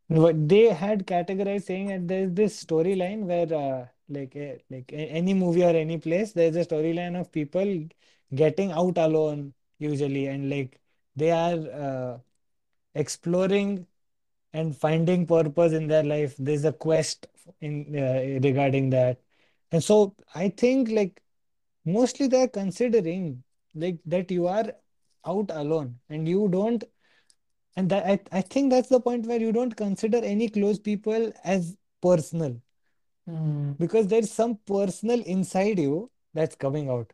[0.07, 4.95] what they had categorized saying that there's this storyline where uh, like a, like a,
[5.21, 7.87] any movie or any place there's a storyline of people
[8.33, 10.27] getting out alone usually.
[10.27, 10.79] And like
[11.15, 12.17] they are uh,
[12.97, 13.85] exploring
[14.53, 16.35] and finding purpose in their life.
[16.37, 17.27] There's a quest
[17.61, 19.19] in uh, regarding that.
[19.71, 21.21] And so i think like
[21.85, 23.43] mostly they're considering
[23.75, 24.73] like that you are
[25.25, 26.83] out alone and you don't
[27.75, 31.31] and that I, I think that's the point where you don't consider any close people
[31.43, 32.61] as personal.
[33.27, 33.73] Hmm.
[33.73, 37.11] because there's some personal inside you that's coming out.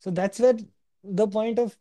[0.00, 0.56] So that's where
[1.04, 1.76] the point of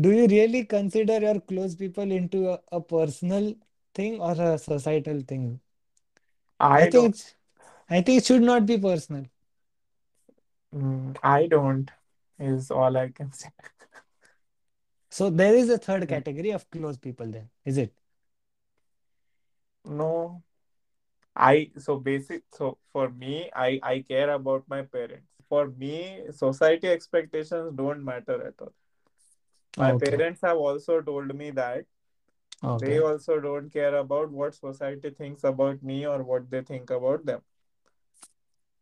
[0.00, 3.54] do you really consider your close people into a, a personal
[3.94, 5.60] thing or a societal thing
[6.60, 7.10] i I think don't.
[7.10, 7.34] it's
[7.90, 9.24] i think it should not be personal
[10.74, 11.90] Mm, I don't.
[12.38, 13.50] Is all I can say.
[15.10, 16.18] so there is a third Yeah.
[16.18, 17.94] category of close people then is it
[19.84, 20.42] No,
[21.36, 22.44] I so basic.
[22.52, 25.28] So for me, I I care about my parents.
[25.48, 28.74] For me, society expectations don't matter at all.
[29.76, 31.84] My okay parents have also told me that
[32.80, 37.26] they also don't care about what society thinks about me or what they think about
[37.26, 37.42] them.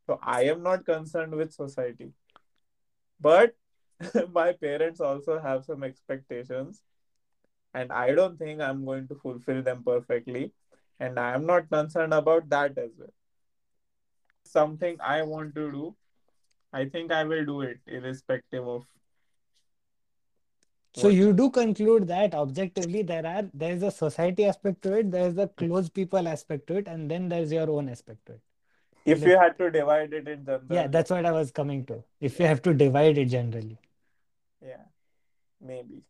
[0.07, 2.13] So I am not concerned with society.
[3.21, 3.57] But
[4.33, 6.83] my parents also have some expectations,
[7.75, 10.53] and I don't think I'm going to fulfill them perfectly.
[11.01, 13.13] And I am not concerned about that as well.
[14.45, 15.97] Something I want to do,
[16.73, 18.87] I think I will do it irrespective of
[20.95, 21.15] So what.
[21.15, 25.29] you do conclude that objectively there are there is a society aspect to it, there
[25.29, 28.41] is a close people aspect to it, and then there's your own aspect to it.
[29.05, 31.85] If you had to divide it in yeah, general, then that's what I was coming
[31.87, 32.03] to.
[32.21, 33.79] If you have to divide it generally.
[34.65, 34.85] yeah,
[35.61, 36.03] maybe.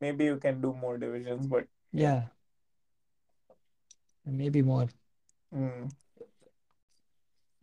[0.00, 2.24] Maybe you can do more divisions, but yeah.
[4.26, 4.88] Yeah, maybe more.
[5.54, 5.90] Mm.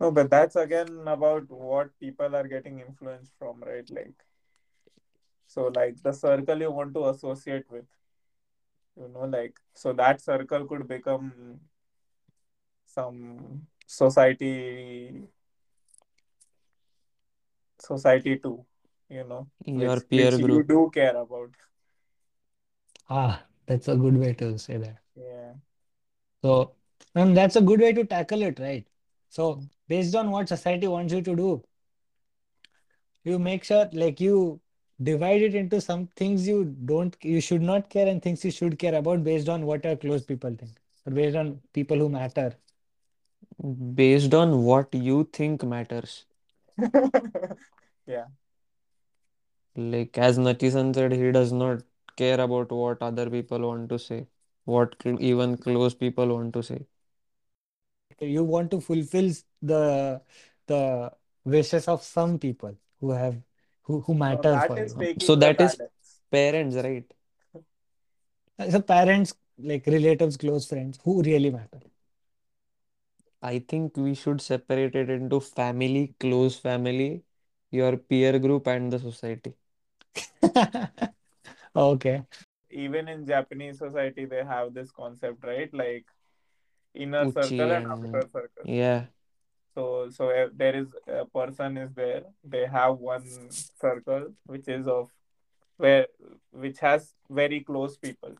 [0.00, 3.88] No, but that's again about what people are getting influenced from, right?
[3.90, 4.14] Like,
[5.48, 7.86] so like the circle you want to associate with,
[9.00, 11.60] you know, like, so that circle could become
[12.84, 15.22] some society,
[17.78, 18.64] society too,
[19.08, 21.50] you know, Your which peer which you do care about.
[23.08, 24.98] Ah, that's a good way to say that.
[25.16, 25.52] Yeah.
[26.42, 26.74] So,
[27.14, 28.86] and that's a good way to tackle it, right?
[29.30, 31.64] So, based on what society wants you to do,
[33.24, 34.60] you make sure like you
[35.02, 38.78] divide it into some things you don't you should not care and things you should
[38.78, 42.54] care about based on what your close people think or based on people who matter
[43.94, 46.26] Based on what you think matters.
[48.06, 48.26] Yeah.
[49.76, 51.82] Like as Nachisan said, he does not
[52.16, 54.26] care about what other people want to say,
[54.64, 56.86] what cl- even close people want to say.
[58.20, 59.30] you want to fulfill
[59.62, 60.22] the
[60.66, 61.12] the
[61.44, 63.36] wishes of some people who have
[63.88, 66.20] who, who No, matter that for is you So that is balance.
[66.32, 67.04] parents, right?
[68.72, 69.34] so parents
[69.70, 71.80] like relatives close friends who really matter
[73.42, 77.24] I think we should separate it into family, close family,
[77.70, 79.54] your peer group, and the society.
[81.76, 82.24] okay
[82.70, 85.72] Even in Japanese society, they have this concept, right?
[85.74, 86.06] Like
[86.94, 88.64] inner circle Uchi and and outer circle.
[88.64, 89.06] yeah,
[89.78, 93.24] So, so if there is a person is there, they have one
[93.80, 95.10] circle which is of
[95.76, 96.06] where
[96.50, 98.34] which has very close people,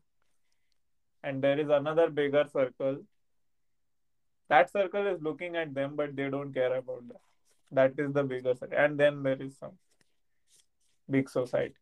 [1.23, 2.99] and there is another bigger circle
[4.49, 7.21] That circle is looking at them, but they don't care about that.
[7.71, 8.79] That is the bigger circle.
[8.79, 9.79] And then there is some
[11.11, 11.75] big society.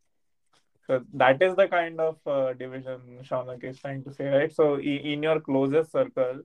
[0.86, 4.52] So that is the kind of uh, division Shaunak is trying to say, right?
[4.54, 6.42] So in your closest circle,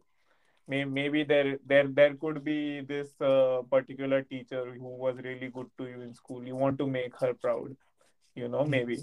[0.68, 5.70] may, maybe there there there could be this uh, particular teacher who was really good
[5.78, 6.46] to you in school.
[6.46, 7.76] You want to make her proud,
[8.36, 9.00] you know, maybe,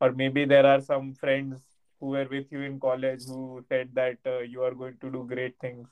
[0.00, 1.62] or maybe there are some friends
[2.00, 5.24] who were with you in college who said that uh, you are going to do
[5.26, 5.88] great things.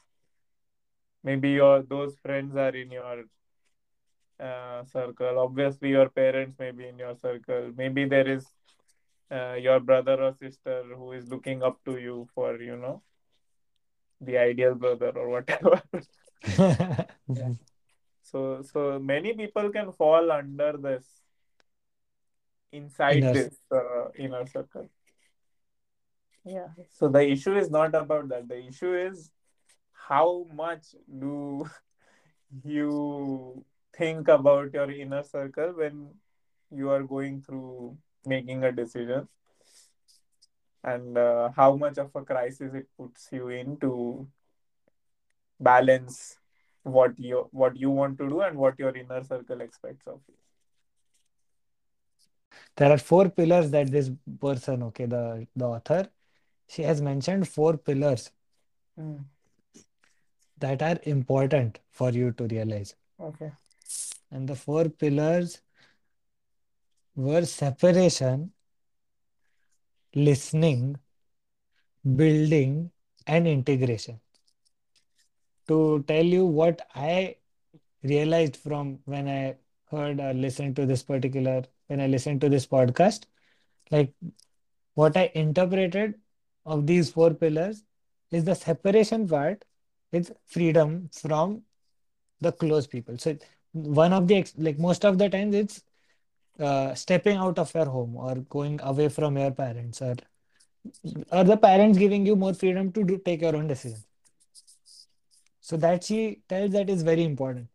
[1.22, 3.24] Maybe your those friends are in your
[4.38, 5.38] uh, circle.
[5.38, 7.72] Obviously, your parents may be in your circle.
[7.76, 8.46] Maybe there is
[9.30, 13.02] uh, your brother or sister who is looking up to you for you know
[14.24, 15.82] the ideal brother or whatever.
[17.28, 17.54] Yeah.
[18.22, 21.06] So so many people can fall under this
[22.72, 23.32] inside Inner.
[23.32, 24.90] this uh, inner circle.
[26.44, 26.68] Yeah.
[26.90, 28.48] So the issue is not about that.
[28.48, 29.30] The issue is
[29.92, 31.66] how much do
[32.62, 33.64] you
[33.96, 36.10] think about your inner circle when
[36.70, 39.28] you are going through making a decision
[40.84, 43.92] and uh, how much of a crisis it puts you in to
[45.60, 46.38] balance
[46.82, 50.36] what you what you want to do and what your inner circle expects of you
[52.76, 56.08] There are four pillars that this person, okay, the the author,
[56.68, 58.30] she has mentioned four pillars
[58.98, 59.16] Hmm.
[60.64, 62.94] that are important for you to realize.
[63.28, 63.50] okay
[64.30, 65.60] And the four pillars
[67.16, 68.52] were separation,
[70.14, 70.96] listening,
[72.16, 72.90] building,
[73.26, 74.20] and integration.
[75.68, 77.36] To tell you what I
[78.02, 79.56] realized from when I
[79.90, 83.24] heard or listened to this particular, when I listened to this podcast,
[83.90, 84.12] like
[84.94, 86.14] what I interpreted
[86.66, 87.84] of these four pillars
[88.30, 89.64] is the separation part
[90.12, 91.62] is freedom from
[92.40, 93.18] the close people.
[93.18, 93.36] So
[93.72, 95.82] one of the like most of the times it's
[96.60, 100.16] uh, stepping out of your home or going away from your parents or
[101.32, 104.02] or the parents giving you more freedom to do take your own decision.
[105.60, 107.68] So that she tells that is very important.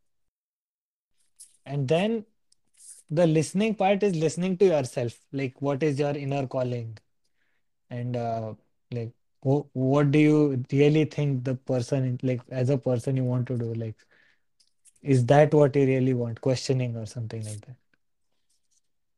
[1.65, 2.26] And then
[3.10, 6.98] the listening part is listening to yourself, like what is your inner calling
[7.89, 8.54] and uh,
[8.92, 9.12] like
[9.46, 13.58] wh what do you really think the person like as a person you want to
[13.58, 13.96] do like
[15.02, 17.78] is that what you really want questioning or something like that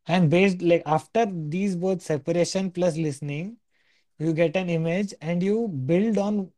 [0.07, 3.57] and based like after these both separation plus listening
[4.19, 6.51] you get an image and you build on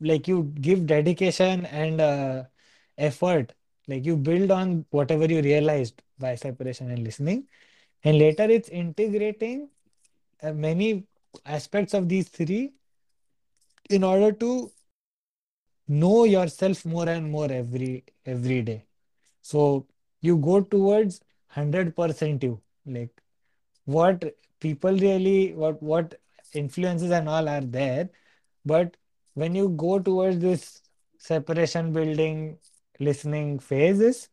[0.00, 2.44] like you give dedication and uh,
[2.98, 3.52] effort.
[3.88, 7.48] Like you build on whatever you realized by separation and listening.
[8.04, 9.68] And later it's integrating
[10.42, 11.04] uh, many
[11.46, 12.72] aspects of these three
[13.90, 14.70] in order to
[15.88, 18.84] know yourself more and more every every day.
[19.42, 19.86] So
[20.20, 23.22] you go towards 100% you like
[23.84, 24.24] what
[24.60, 26.20] people really what what
[26.54, 28.10] influences and all are there.
[28.64, 28.96] But
[29.34, 30.82] when you go towards this
[31.18, 32.58] separation building
[32.98, 34.28] listening phases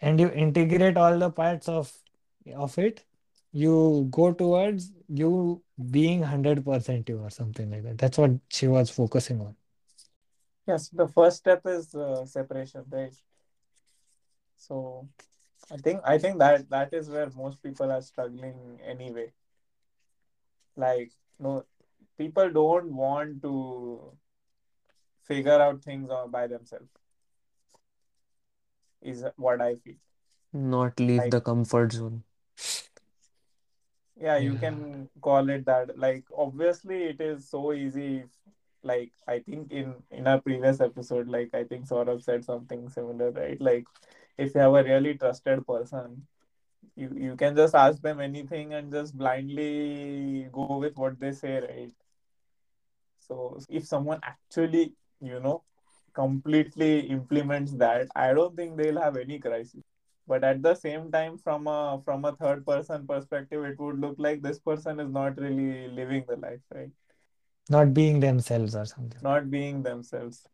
[0.00, 1.92] and you integrate all the parts of
[2.54, 3.04] of it
[3.52, 7.98] you go towards you being 100% you or something like that.
[7.98, 9.54] That's what she was focusing on.
[10.66, 13.14] Yes the first step is uh, separation right?
[14.56, 15.08] So
[15.72, 19.32] i think i think that that is where most people are struggling anyway.
[20.76, 21.64] Like no
[22.18, 24.12] people don't want to
[25.22, 26.88] figure out things uh, by themselves
[29.02, 29.94] is what i feel.
[30.52, 32.22] Not leave like the comfort zone.
[34.20, 34.60] yeah you yeah.
[34.60, 35.98] can call it that.
[35.98, 38.24] Like obviously it is so easy
[38.84, 43.30] like i think in in our previous episode like i think Saurabh said something similar
[43.30, 43.60] right?
[43.60, 43.86] Like
[44.38, 46.26] if you have a really trusted person
[46.96, 51.60] you you can just ask them anything and just blindly go with what they say
[51.60, 51.92] right?
[53.20, 55.62] So if someone actually you know
[56.14, 59.82] completely implements that i don't think they'll have any crisis.
[60.26, 64.16] But at the same time from a from a third person perspective it would look
[64.18, 66.90] like this person is not really living the life right?
[67.68, 69.20] Not being themselves or something.
[69.22, 70.46] Not being themselves.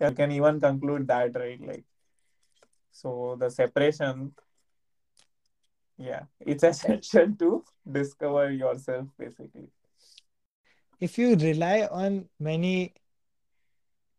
[0.00, 1.60] You can even conclude that right?
[1.60, 1.84] Like
[2.94, 4.32] so the separation
[5.98, 9.68] yeah it's essential to discover yourself basically.
[11.00, 12.94] If you rely on many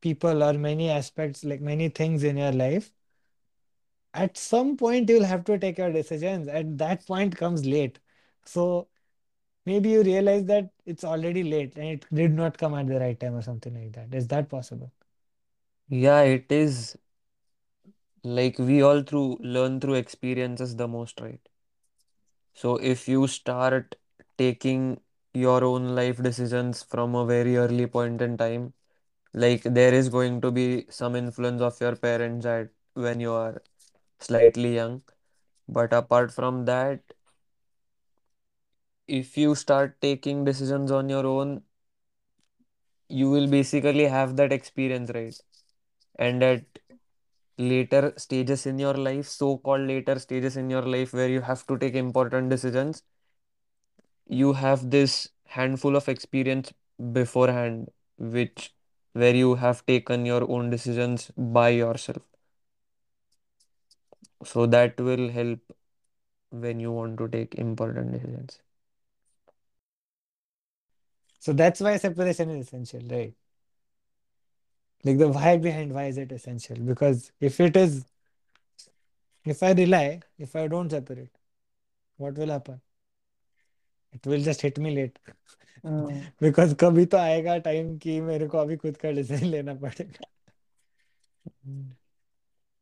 [0.01, 2.91] people or many aspects like many things in your life
[4.13, 7.99] at some point you'll have to take your decisions and that point comes late.
[8.45, 8.89] So
[9.65, 13.19] maybe you realize that it's already late and it did not come at the right
[13.19, 14.13] time or something like that.
[14.15, 14.91] Is that possible?
[15.89, 16.97] Yeah, it is
[18.26, 21.41] like we all through learn through experiences the most, right?
[22.53, 23.95] So if you start
[24.38, 25.01] taking
[25.34, 28.73] your own life decisions from a very early point in time,
[29.34, 33.61] like there is going to be some influence of your parents at when you are
[34.19, 35.03] slightly young.
[35.67, 37.01] But apart from that,
[39.07, 41.63] if you start taking decisions on your own,
[43.09, 45.39] you will basically have that experience, right?
[46.17, 46.63] And at
[47.58, 51.78] later stages in your life, so-called later stages in your life where you have to
[51.78, 53.03] take important decisions,
[54.28, 56.74] you have this handful of experience
[57.14, 58.74] beforehand, which
[59.14, 62.24] where you have taken your own decisions by yourself.
[64.45, 65.60] So that will help
[66.51, 68.60] when you want to take important decisions.
[71.39, 73.34] So that's why separation is essential, right?
[75.05, 76.76] Like the why behind why is it essential?
[76.76, 78.05] Because if it is,
[79.44, 81.30] if I rely, if I don't separate,
[82.16, 82.80] what will happen?
[84.12, 85.18] It will just hit me late.
[85.84, 86.11] Mm.
[86.42, 90.26] Because कभी तो आएगा time कि मेरे को अभी खुद का decision लेना पड़ेगा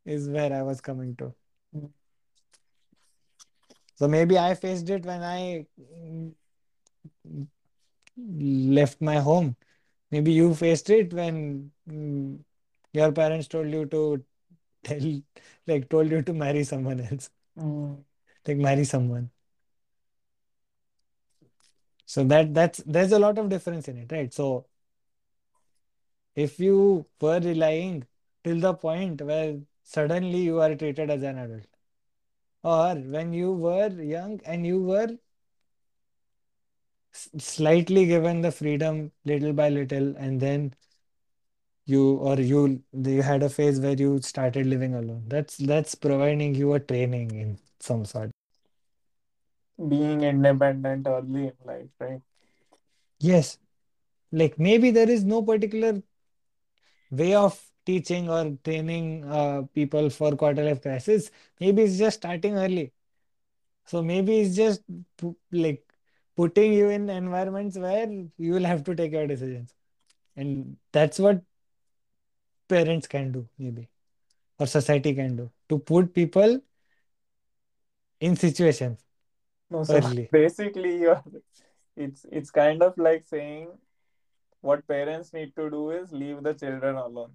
[0.09, 1.35] is where I was coming to.
[1.77, 1.91] Mm.
[3.97, 6.33] So maybe I faced it when I mm,
[8.79, 9.57] left my home.
[10.14, 12.40] Maybe you faced it when mm,
[12.94, 14.24] your parents told you to
[14.84, 15.22] tell,
[15.68, 18.04] like, told you to marry someone else, Mm.
[18.48, 19.32] like marry someone.
[22.06, 24.34] So that that's there's a lot of difference in it, right?
[24.34, 24.68] So
[26.36, 28.06] if you were relying
[28.44, 31.66] till the point where suddenly you are treated as an adult,
[32.64, 35.10] or when you were young and you were
[37.14, 40.74] slightly given the freedom little by little, and then
[41.86, 45.24] you or you you had a phase where you started living alone.
[45.28, 48.32] That's that's providing you a training in some sort.
[49.90, 52.22] Being independent early in life, right?
[53.20, 53.58] Yes,
[54.32, 56.02] like maybe there is no particular
[57.12, 61.32] way of teaching or training uh, people for quarter life crisis.
[61.60, 62.94] Maybe it's just starting early.
[63.86, 64.82] So maybe it's just
[65.52, 65.93] like
[66.36, 68.08] putting you in environments where
[68.38, 69.74] you will have to take your decisions.
[70.36, 71.42] And that's what
[72.68, 73.90] parents can do, maybe,
[74.60, 76.60] or society can do to put people
[78.20, 79.04] in situations
[79.70, 80.30] No, so early.
[80.32, 81.22] basically, you're
[81.96, 83.70] it's it's kind of like saying
[84.62, 87.34] what parents need to do is leave the children alone.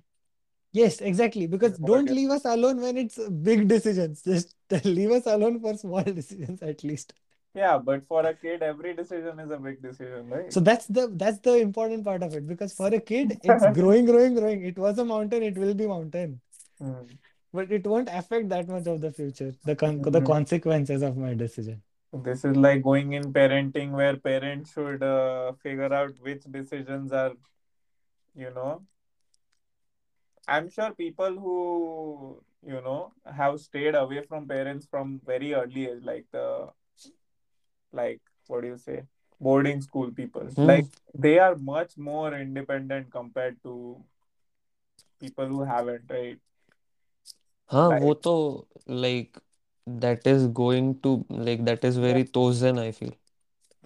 [0.72, 1.46] Yes, exactly.
[1.46, 4.22] Because don't leave us alone when it's big decisions.
[4.30, 7.12] Just leave us alone for small decisions at least.
[7.59, 10.52] Yeah, but for a kid, every decision is a big decision, right?
[10.52, 12.46] So that's the that's the important part of it.
[12.50, 14.64] Because for a kid, it's growing, growing, growing.
[14.70, 16.40] It was a mountain, it will be mountain.
[16.80, 17.18] Mm.
[17.52, 20.26] But it won't affect that much of the future, the con the Mm.
[20.32, 21.82] consequences of my decision.
[22.28, 27.32] This is like going in parenting where parents should uh, figure out which decisions are,
[28.44, 28.70] you know,
[30.46, 36.02] I'm sure people who, you know, have stayed away from parents from very early age,
[36.02, 36.68] like the,
[37.91, 39.03] like, what do you say,
[39.39, 40.65] boarding school people, Hmm.
[40.65, 44.03] like, they are much more independent compared to
[45.19, 46.39] people who haven't, right?
[47.71, 48.34] हाँ वो Like, तो
[49.05, 49.39] like
[50.03, 51.13] that is going to
[51.49, 53.13] like that is yeah, very chosen I feel.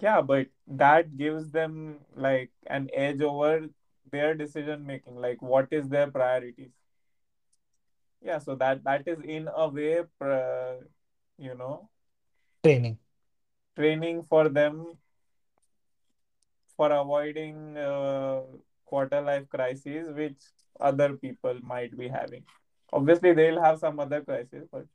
[0.00, 3.68] yeah, but that gives them like an edge over
[4.10, 6.70] their decision making, like, what is their priorities?
[8.20, 10.74] Yeah, so that that is in a way, uh,
[11.38, 11.88] you know,
[12.62, 12.98] Training.
[13.75, 14.97] training for them
[16.75, 18.41] for avoiding uh,
[18.85, 20.37] quarter life crises which
[20.79, 22.43] other people might be having.
[22.91, 24.85] Obviously, they'll have some other crises, but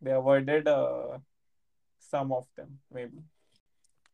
[0.00, 1.18] they avoided uh,
[1.98, 3.18] some of them, maybe.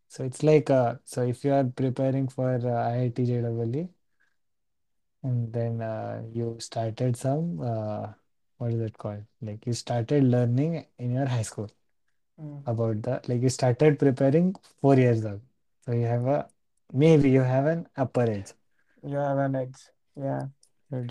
[0.08, 3.88] So it's like uh, so if you are preparing for uh, IIT JEE
[5.22, 8.08] and then uh, you started some uh,
[8.56, 9.24] what is it called?
[9.40, 11.70] Like you started learning in your high school
[12.40, 12.62] Mm.
[12.66, 15.40] about the like you started preparing four years ago.
[15.84, 16.48] So you have a
[16.90, 18.52] maybe you have an upper edge.
[19.02, 19.76] You have an edge.
[20.16, 20.46] Yeah.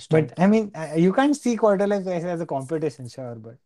[0.09, 0.33] But.
[0.37, 3.35] I mean, uh, you can't see quarter life crisis as a competition, sure.
[3.35, 3.57] But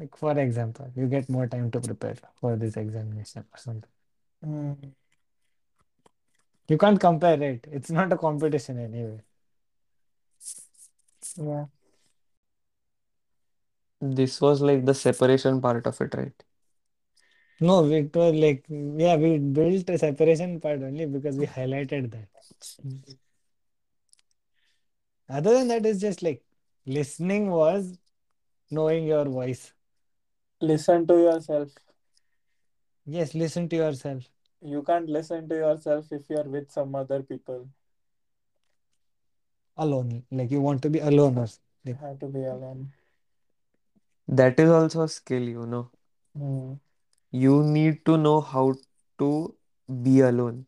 [0.00, 3.90] like for example, you get more time to prepare for this examination or something.
[4.44, 4.92] Mm.
[6.68, 7.66] You can't compare it.
[7.70, 9.20] It's not a competition anyway.
[11.36, 11.66] Yeah.
[14.00, 16.44] This was like the separation part of it, right?
[17.60, 22.28] No, Victor, like yeah, we built a separation part only because we highlighted that.
[22.86, 23.16] Mm.
[25.28, 26.42] Other than that, it's just like
[26.86, 27.98] listening was
[28.70, 29.72] knowing your voice.
[30.60, 31.70] Listen to yourself.
[33.06, 34.28] Yes, listen to yourself
[34.60, 37.68] You can't listen to yourself if you're with some other people.
[39.76, 40.24] alone.
[40.30, 42.92] Like you want to be alone or s- You like have to be alone.
[44.28, 45.90] That is also a skill, you know.
[46.36, 46.74] Hmm.
[47.30, 48.74] You need to know how
[49.18, 49.56] to
[50.02, 50.66] be alone.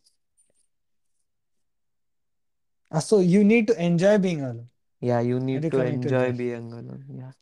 [2.91, 4.69] Ah, so you need to enjoy being alone.
[5.01, 6.33] Yeah, you Are need to trying to enjoy tell?
[6.33, 7.05] being alone.
[7.09, 7.33] Yeah.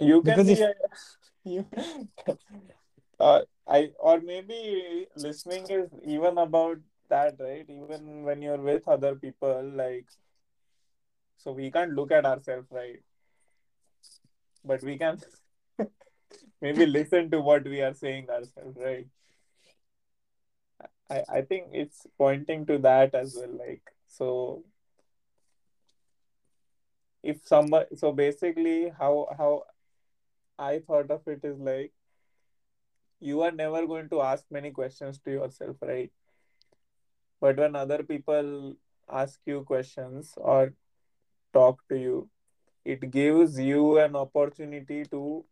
[0.00, 0.74] You can Because be if a,
[1.44, 1.66] you
[3.20, 7.66] uh, I or maybe listening is even about that, right?
[7.68, 10.06] Even when you're with other people, like
[11.38, 13.02] so we can't look at ourselves, right?
[14.64, 15.20] But we can
[16.60, 19.06] maybe listen to what we are saying ourselves, right?
[21.10, 23.58] I, I think it's pointing to that as well.
[23.66, 24.64] Like so
[27.22, 29.64] if somebody so basically how how
[30.58, 31.92] I thought of it is like
[33.20, 36.10] you are never going to ask many questions to yourself, right?
[37.40, 38.74] But when other people
[39.10, 40.74] ask you questions or
[41.52, 42.28] talk to you,
[42.84, 45.44] it gives you an opportunity to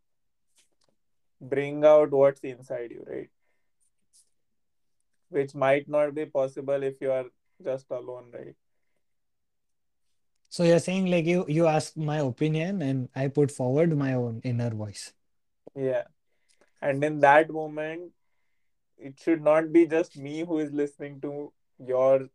[1.41, 3.31] bring out what's inside you, right?
[5.29, 7.27] Which might not be possible if you are
[7.63, 8.55] just alone, right?
[10.57, 14.41] so you're saying like you you ask my opinion and I put forward my own
[14.45, 15.13] inner voice.
[15.75, 16.05] Yeah.
[16.81, 18.13] And in that moment,
[18.97, 22.29] it should not be just me who is listening to your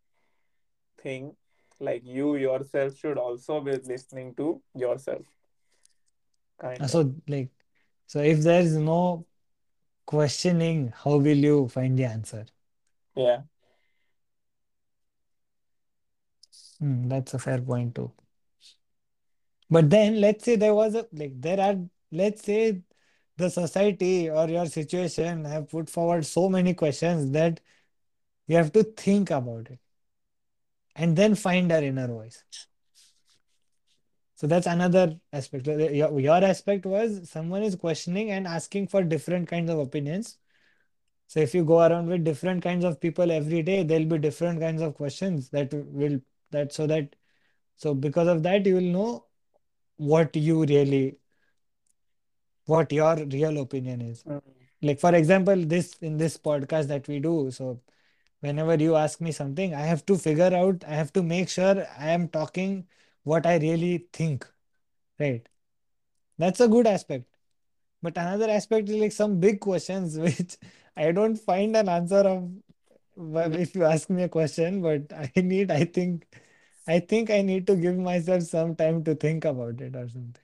[1.01, 1.35] thing.
[1.79, 5.25] Like you yourself should also be listening to yourself,
[6.59, 6.91] kind uh, of.
[6.91, 7.49] So like
[8.11, 9.25] so if there is no
[10.05, 12.45] questioning, how will you find the answer?
[13.15, 13.43] Yeah.
[16.79, 18.11] Hmm, that's a fair point too.
[19.69, 21.77] But then let's say there was a like there are
[22.11, 22.81] let's say
[23.37, 27.61] the society or your situation have put forward so many questions that
[28.47, 29.79] you have to think about it
[30.95, 32.43] and then find our inner voice.
[34.41, 35.67] So that's another aspect.
[35.67, 40.39] Your, your aspect was someone is questioning and asking for different kinds of opinions.
[41.27, 44.59] So if you go around with different kinds of people every day, there'll be different
[44.59, 46.19] kinds of questions that will
[46.49, 47.15] that so that
[47.75, 49.25] so because of that you will know
[49.97, 51.17] what you really
[52.65, 54.23] what your real opinion is.
[54.23, 54.41] Mm.
[54.81, 57.79] Like for example, this in this podcast that we do, so
[58.39, 61.85] whenever you ask me something, I have to figure out, I have to make sure
[61.99, 62.87] I am talking
[63.23, 64.47] what I really think,
[65.19, 65.47] right?
[66.37, 67.25] That's a good aspect.
[68.01, 70.57] But another aspect is like some big questions which
[70.95, 72.51] I don't find an answer of
[73.17, 73.53] mm-hmm.
[73.53, 76.25] if you ask me a question, but I need, I think,
[76.87, 80.43] I think I need to give myself some time to think about it or something.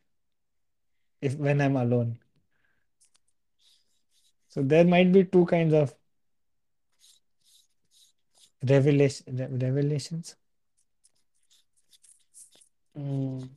[1.22, 2.20] If when I'm alone.
[4.50, 5.94] So there might be two kinds of
[8.64, 10.36] revelation, re- revelations.
[12.98, 13.50] Mm.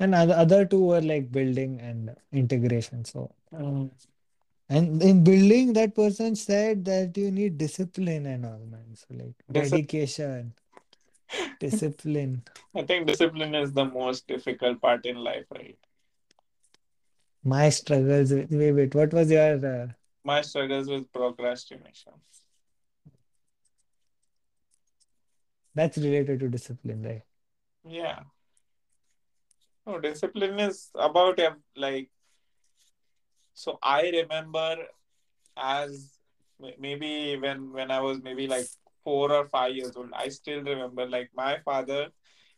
[0.00, 3.04] And other, other two were like building and integration.
[3.04, 3.90] So, Mm.
[4.68, 8.94] and in building, that person said that you need discipline and all, man.
[8.96, 9.70] So, like Discipline.
[9.70, 10.54] dedication,
[11.60, 12.42] discipline.
[12.74, 15.78] I think discipline is the most difficult part in life, right?
[17.44, 19.88] My struggles with, wait, wait, what was your, uh,
[20.24, 22.12] My struggles with procrastination.
[25.74, 27.22] that's related to discipline, right?
[27.84, 28.20] Yeah.
[29.86, 31.38] No, discipline is about
[31.76, 32.10] like
[33.52, 34.76] so I remember
[35.56, 36.18] as
[36.78, 38.66] maybe when when I was maybe like
[39.02, 42.08] four or five years old, I still remember like my father,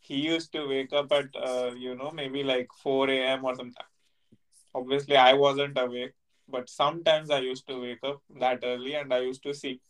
[0.00, 3.44] he used to wake up at uh, you know maybe like four a.m.
[3.44, 3.86] or something.
[4.74, 6.12] Obviously, I wasn't awake,
[6.48, 9.80] but sometimes I used to wake up that early and I used to see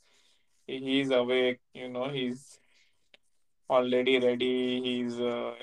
[0.66, 1.60] he's awake.
[1.74, 2.58] You know, he's
[3.70, 4.80] already ready.
[4.82, 5.54] He's uh,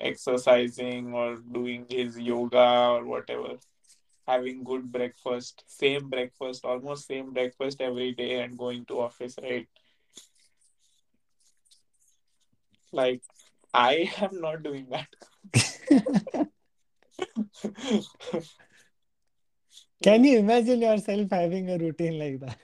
[0.00, 3.58] exercising or doing his yoga or whatever
[4.26, 9.66] having good breakfast, same breakfast, almost same breakfast every day and going to office, right?
[12.92, 13.22] Like
[13.72, 15.08] I am not doing that.
[20.02, 22.58] Can you imagine yourself having a routine like that?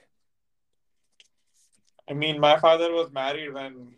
[2.09, 3.95] I mean, my father was married when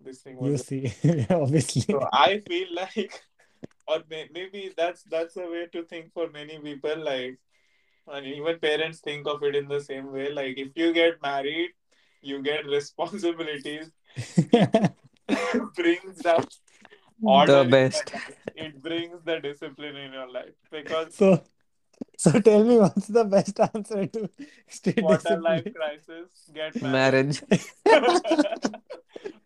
[0.00, 0.66] this thing You was.
[0.66, 0.88] see,
[1.28, 1.94] So obviously.
[2.12, 3.22] I feel like,
[3.88, 6.96] or maybe that's that's a way to think for many people.
[7.04, 7.38] Like
[8.12, 10.32] And even parents think of it in the same way.
[10.32, 11.70] Like if you get married,
[12.22, 13.90] you get responsibilities.
[15.76, 16.46] Brings that
[17.22, 18.14] order The best.
[18.56, 21.42] It brings the discipline in your life because So,
[22.16, 24.30] so tell me what's the best answer to
[24.68, 25.76] stay quarter life disciplined?
[25.76, 27.40] crisis, get married.
[27.42, 27.42] Marriage.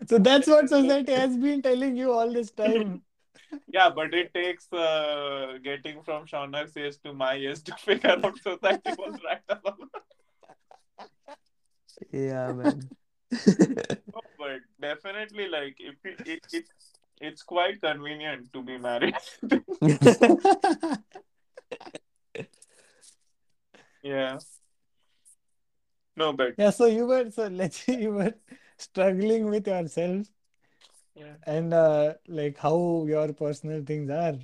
[0.08, 3.02] So that's what society has been telling you all this time.
[3.68, 8.38] yeah, but it takes uh, getting from Shaunak's age to my age to figure out
[8.38, 9.78] society was right about.
[12.12, 12.88] Yeah, man.
[13.32, 16.64] No, but definitely, like if it, it, it
[17.20, 19.16] it's quite convenient to be married.
[24.08, 24.38] Yeah.
[26.16, 28.34] No, but Yeah, so you were so let's say you were
[28.76, 30.26] struggling with yourself
[31.14, 31.34] yeah.
[31.46, 34.36] and uh, like how your personal things are.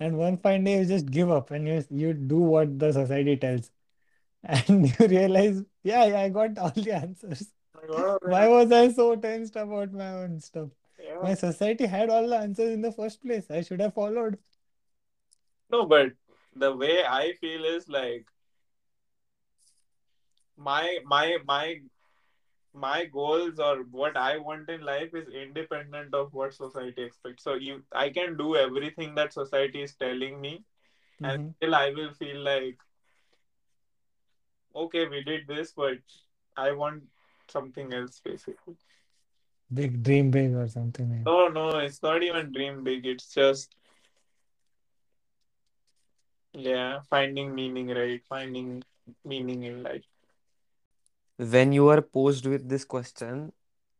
[0.00, 3.36] And one fine day you just give up and you you do what the society
[3.36, 3.70] tells.
[4.44, 7.48] And you realize, yeah, yeah, I got all the answers.
[8.34, 10.68] Why was I so tensed about my own stuff?
[11.04, 11.18] Yeah.
[11.22, 13.50] My society had all the answers in the first place.
[13.50, 14.38] I should have followed.
[15.70, 16.12] No, but
[16.54, 18.26] the way I feel is like
[20.58, 21.80] my my my
[22.74, 27.44] my goals or what I want in life is independent of what society expects.
[27.44, 30.64] So you I can do everything that society is telling me
[31.22, 31.54] and Mhm.
[31.56, 32.78] still I will feel like
[34.74, 35.98] okay, we did this, but
[36.56, 37.04] I want
[37.48, 38.76] something else basically.
[39.72, 43.06] Big dream big or something like No, no, it's not even dream big.
[43.06, 43.74] It's just
[46.52, 48.22] yeah, finding meaning, right?
[48.28, 48.82] Finding
[49.24, 50.04] meaning in life.
[51.38, 53.52] When you are posed with this question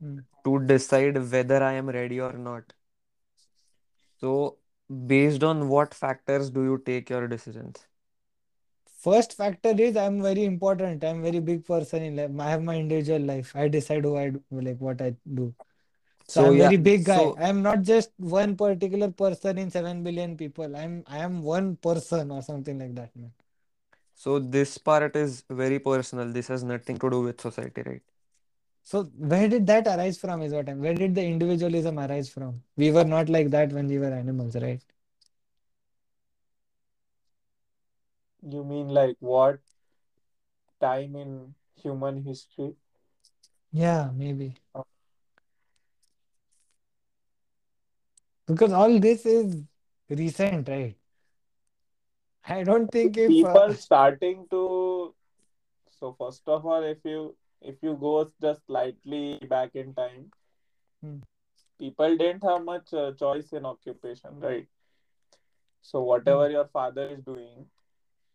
[0.03, 0.25] Mm.
[0.45, 2.73] to decide whether I am ready or not.
[4.21, 4.59] So,
[5.07, 7.87] based on what factors do you take your decisions?
[9.01, 11.05] First factor is I'm very important.
[11.05, 12.31] I'm very big person in life.
[12.41, 13.55] I have my individual life.
[13.57, 15.55] I decide who I do, like what I do.
[16.29, 17.19] So So, I'm yeah, very big guy.
[17.19, 20.77] so I'm not just one particular person in 7 billion people.
[20.77, 23.33] I'm I am one person or something like that, man.
[24.19, 26.33] So this part is very personal.
[26.33, 28.03] This has nothing to do with society, right?
[28.83, 32.63] So where did that arise from is what I'm where did the individualism arise from?
[32.77, 34.83] We were not like that when we were animals, right?
[38.43, 39.61] You mean like what
[40.81, 42.75] time in human history?
[43.73, 44.57] Yeah, maybe.
[44.75, 44.85] Oh.
[48.47, 49.63] Because all this is
[50.11, 50.97] recent, right?
[52.57, 55.15] I don't think if uh, People starting to
[55.99, 60.31] so first of all, if you if you go just slightly back in time,
[61.03, 61.19] Hmm.
[61.79, 64.67] people didn't have much uh, choice in occupation, right?
[65.83, 66.07] So Hmm.
[66.07, 67.67] whatever your father is doing,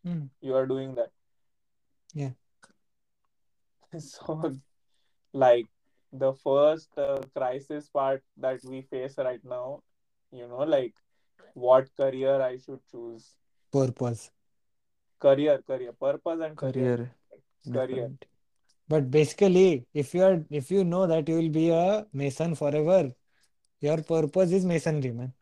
[0.04, 0.24] Hmm.
[0.40, 1.10] you are doing that.
[2.14, 2.30] Yeah.
[3.98, 4.52] So
[5.32, 5.66] like
[6.12, 9.82] the first uh, crisis part that we face right now,
[10.32, 10.94] you know, like
[11.54, 13.34] what career I should choose.
[13.74, 14.30] Purpose.
[15.26, 16.96] Career, career, purpose and career.
[16.96, 17.10] Career,
[17.72, 18.10] Career.
[18.88, 23.00] But basically, if you are if you know that you will be a mason forever,
[23.80, 25.32] your purpose is masonry, man.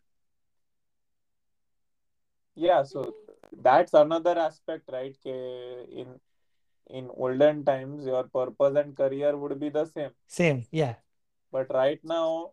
[2.55, 3.03] Yeah, so
[3.51, 5.15] that's another aspect, right?
[5.25, 5.35] Ke
[6.03, 6.19] in
[6.99, 10.11] in olden times, your purpose and career would be the same.
[10.27, 10.95] Same, yeah.
[11.51, 12.51] But right now,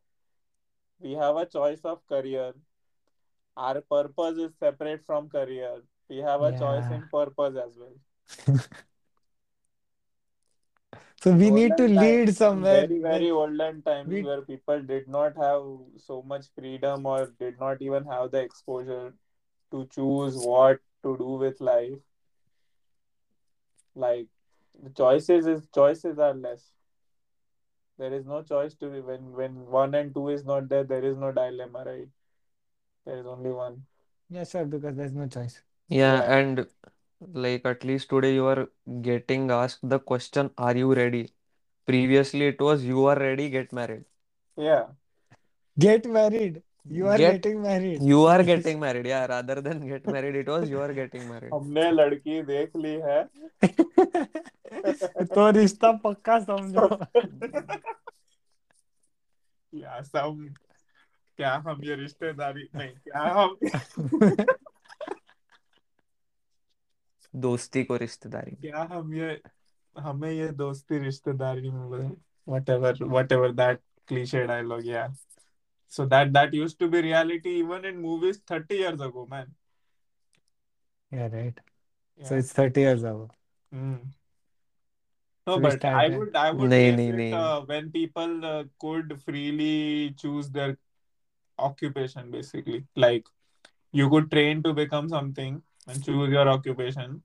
[0.99, 2.53] we have a choice of career.
[3.57, 5.83] Our purpose is separate from career.
[6.09, 6.97] We have a choice Yeah.
[6.97, 8.59] in purpose as well.
[11.23, 12.87] So we need to Olden lead somewhere.
[12.87, 15.63] very, very olden times, we where people did not have
[15.99, 19.15] so much freedom or did not even have the exposure
[19.71, 21.99] to choose what to do with life.
[23.95, 24.27] Like
[24.83, 26.73] the choices is choices are less.
[27.99, 30.83] There is no choice to be when when one and two is not there.
[30.85, 32.09] There is no dilemma, right?
[33.06, 33.86] There is only one.
[34.30, 35.62] yeah, sure, because there's no choice.
[35.90, 36.68] Yeah, Yeah, and
[37.34, 38.68] like at least today you are
[39.02, 41.34] getting asked the question, Are you ready?
[41.86, 44.06] Previously it was you are ready, get married.
[44.58, 44.86] yeah.
[45.78, 46.62] Get married.
[46.90, 48.02] You are Get getting married.
[48.02, 48.48] you are Yes.
[48.48, 49.06] getting married.
[49.06, 51.52] Yeah, rather than get married, it was you are getting married.
[51.54, 53.24] हमने लड़की देख ली है
[55.36, 56.88] तो रिश्ता पक्का समझो
[59.74, 60.48] या सब
[61.41, 63.57] क्या हम ये रिश्तेदारी नहीं क्या हम
[67.47, 69.41] दोस्ती को रिश्तेदारी क्या हम ये
[69.99, 72.11] हमें ये दोस्ती रिश्तेदारी में
[72.51, 73.81] whatever whatever that
[74.11, 75.09] cliche dialogue yeah
[75.97, 79.51] so that that used to be reality even in movies 30 years ago man
[81.13, 81.57] Yeah, right.
[82.19, 82.27] yeah.
[82.27, 83.29] So it's 30 years ago.
[83.75, 84.11] Mm.
[85.47, 88.45] No, So but I would I would नहीं guess नहीं it नहीं uh, when people
[88.51, 90.77] uh, could freely choose their
[91.61, 92.85] occupation, basically.
[92.97, 93.27] Like
[93.93, 97.23] you could train to become something and choose your occupation.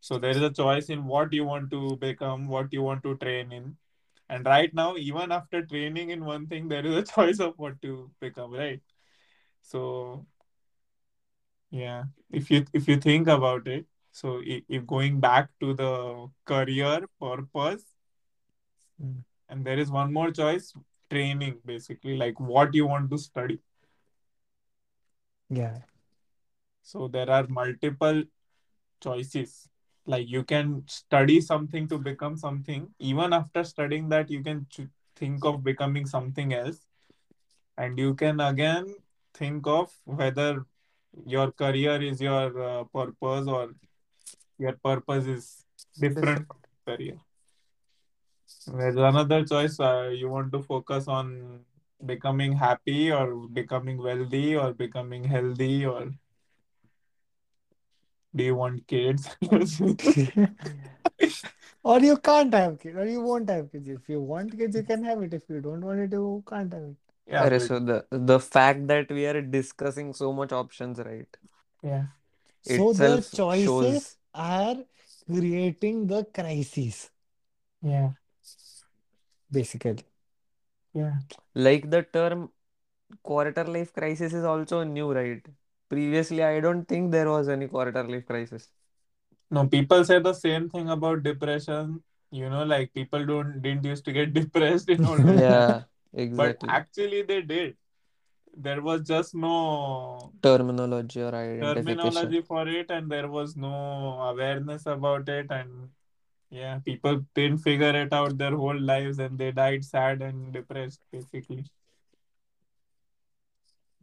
[0.00, 3.16] So there is a choice in what you want to become, what you want to
[3.16, 3.76] train in.
[4.28, 7.80] And right now, even after training in one thing, there is a choice of what
[7.82, 8.80] to become, right?
[9.62, 10.26] So
[11.70, 17.06] yeah, if you if you think about it, so if, going back to the career
[17.20, 17.84] purpose,
[19.02, 19.24] Mm.
[19.48, 20.74] and there is one more choice,
[21.10, 23.58] training basically, like what you want to study.
[25.48, 25.78] Yeah.
[26.82, 28.24] So there are multiple
[29.02, 29.68] choices.
[30.06, 32.88] Like you can study something to become something.
[32.98, 36.86] Even after studying that, you can ch- think of becoming something else.
[37.76, 38.94] And you can again
[39.34, 40.66] think of whether
[41.26, 43.74] your career is your uh, purpose or
[44.58, 45.64] your purpose is
[45.98, 46.46] different
[46.86, 47.18] career.
[48.66, 49.78] There's another choice.
[49.80, 51.64] Uh, you want to focus on
[52.04, 56.12] becoming happy or becoming wealthy or becoming healthy or
[58.34, 59.28] do you want kids?
[61.84, 63.88] Or you can't have kids, or you won't have kids.
[63.88, 65.34] If you want kids, you can have it.
[65.34, 66.96] If you don't want it, you can't have it.
[67.26, 67.96] yeah, अरे but so the
[68.30, 71.36] the fact that we are discussing so much options right
[71.82, 72.06] yeah,
[72.62, 74.76] So the choices shows are
[75.26, 77.10] creating the crisis,
[77.82, 78.10] yeah,
[79.50, 80.04] basically.
[80.94, 81.14] yeah.
[81.54, 82.50] like the term
[83.22, 85.44] quarter life crisis is also new right
[85.88, 88.70] previously I don't think there was any quarter life crisis
[89.50, 92.02] No, people say the same thing about depression.
[92.30, 95.82] You know, like people don't didn't used to get depressed in olden times, yeah
[96.14, 96.36] exactly.
[96.36, 97.76] but exactly actually they did.
[98.56, 103.74] There was just no terminology or identification terminology for it, and there was no
[104.30, 105.90] awareness about it, and
[106.50, 111.00] yeah, people didn't figure it out their whole lives, and they died sad and depressed,
[111.12, 111.64] basically.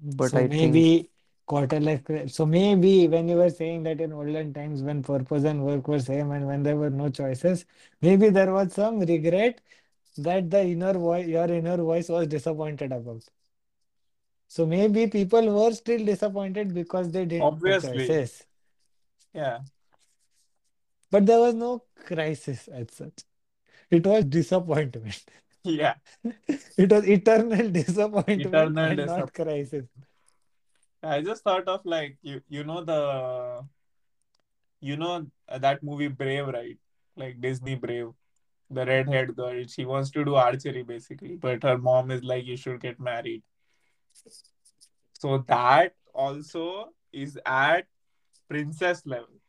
[0.01, 1.09] but So I think maybe
[1.45, 2.03] quarter life.
[2.03, 5.87] cri- So maybe when you were saying that in olden times when purpose and work
[5.87, 7.65] were same and when there were no choices,
[8.01, 9.61] maybe there was some regret
[10.17, 13.23] that the inner voice, your inner voice was disappointed about.
[14.47, 18.45] So maybe people were still disappointed because they didn't have Obviously, choices,
[19.33, 19.59] yeah,
[21.11, 23.23] but there was no crisis as such.
[23.89, 25.23] It was disappointment.
[25.63, 25.95] yeah,
[26.77, 29.85] It was eternal disappointment eternal and not crisis.
[31.03, 33.65] I just thought of like you, you know the
[34.81, 36.77] you know that movie Brave, right?
[37.15, 38.09] Like Disney Brave.
[38.69, 42.57] The redhead girl, she wants to do archery basically, but her mom is like, you
[42.57, 43.41] should get married.
[45.13, 47.87] So that also is at
[48.49, 49.39] princess level,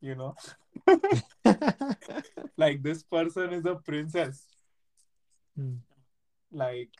[0.00, 0.34] you know?
[2.56, 4.46] Like this person is a princess.
[5.56, 5.76] Hmm.
[6.52, 6.90] Like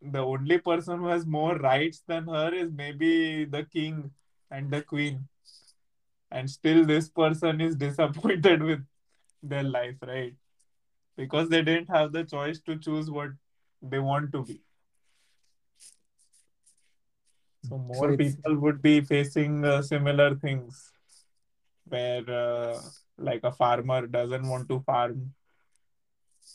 [0.00, 4.10] the only person who has more rights than her is maybe the king
[4.50, 5.28] and the queen.
[6.30, 8.84] And still this person is disappointed with
[9.42, 10.34] their life, right?
[11.16, 13.30] Because they didn't have the choice to choose what
[13.82, 14.60] they want to be.
[17.64, 20.92] So So more it's people would be facing uh, similar things
[21.88, 22.80] where uh,
[23.18, 25.32] like a farmer doesn't want to farm.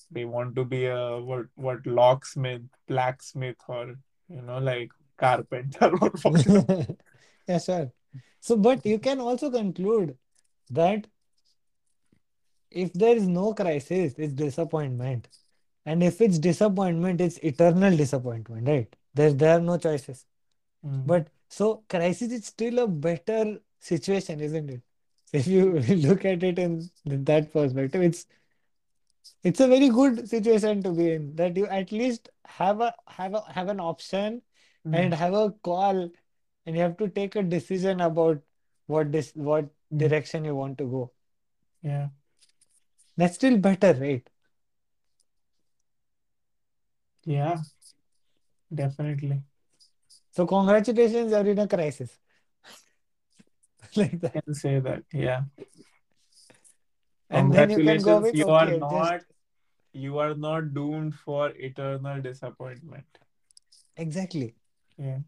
[0.10, 3.96] They want to be a what what locksmith, blacksmith, or
[4.30, 6.12] you know like carpenter or
[7.48, 7.92] yeah, sure.
[8.40, 10.18] So, but you can also conclude
[10.72, 11.08] that
[12.72, 15.28] if there is no crisis, it's disappointment.
[15.86, 18.96] And if it's disappointment, it's eternal disappointment, right?
[19.14, 20.26] There, there are no choices.
[20.86, 21.06] Mm.
[21.06, 24.82] But so crisis is still a better situation, isn't it?
[25.34, 28.26] If you look at it in that perspective, it's
[29.44, 33.34] it's a very good situation to be in, that you at least have a have
[33.34, 34.42] a have an option
[34.92, 35.18] and Mm.
[35.18, 36.02] have a call
[36.66, 38.42] and you have to take a decision about
[38.88, 39.98] what this what Mm.
[40.06, 41.12] direction you want to go.
[41.84, 42.10] Yeah,
[43.16, 44.30] That's still better, right?
[47.26, 47.58] yeah,
[48.74, 49.44] definitely.
[50.32, 52.18] So congratulations, you're in a crisis
[53.97, 54.33] like that.
[54.33, 55.03] Can say that.
[55.13, 55.43] Yeah.
[57.31, 59.21] And then you can go Congratulations, with you are okay, just not
[59.93, 63.05] you are not doomed for eternal disappointment.
[63.97, 64.55] exactly.
[64.99, 65.19] Yeah.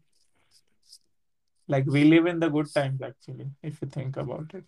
[1.67, 4.63] Like we live in the good times actually, if you think about it.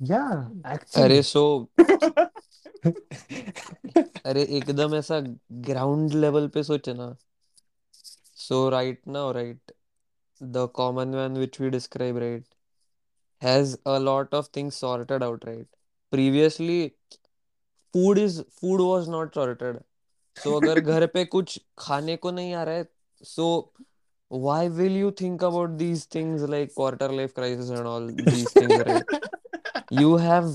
[0.00, 0.48] Yeah,
[0.96, 1.22] अरे actually.
[1.22, 1.42] so
[4.26, 5.18] अरे एकदम ऐसा
[5.66, 7.16] ground level पे सोचे ना
[8.44, 9.72] so right now right
[10.56, 12.44] the common one which we describe right
[13.40, 15.66] has a lot of things sorted out, right?
[16.10, 16.94] Previously,
[17.92, 19.82] food is food was not sorted.
[20.36, 22.86] So अगर घर पे कुछ खाने को नहीं आ रहा है,
[23.24, 23.70] so
[24.28, 28.78] why will you think about these things like quarter life crisis and all these things,
[28.86, 29.04] right?
[29.90, 30.52] You have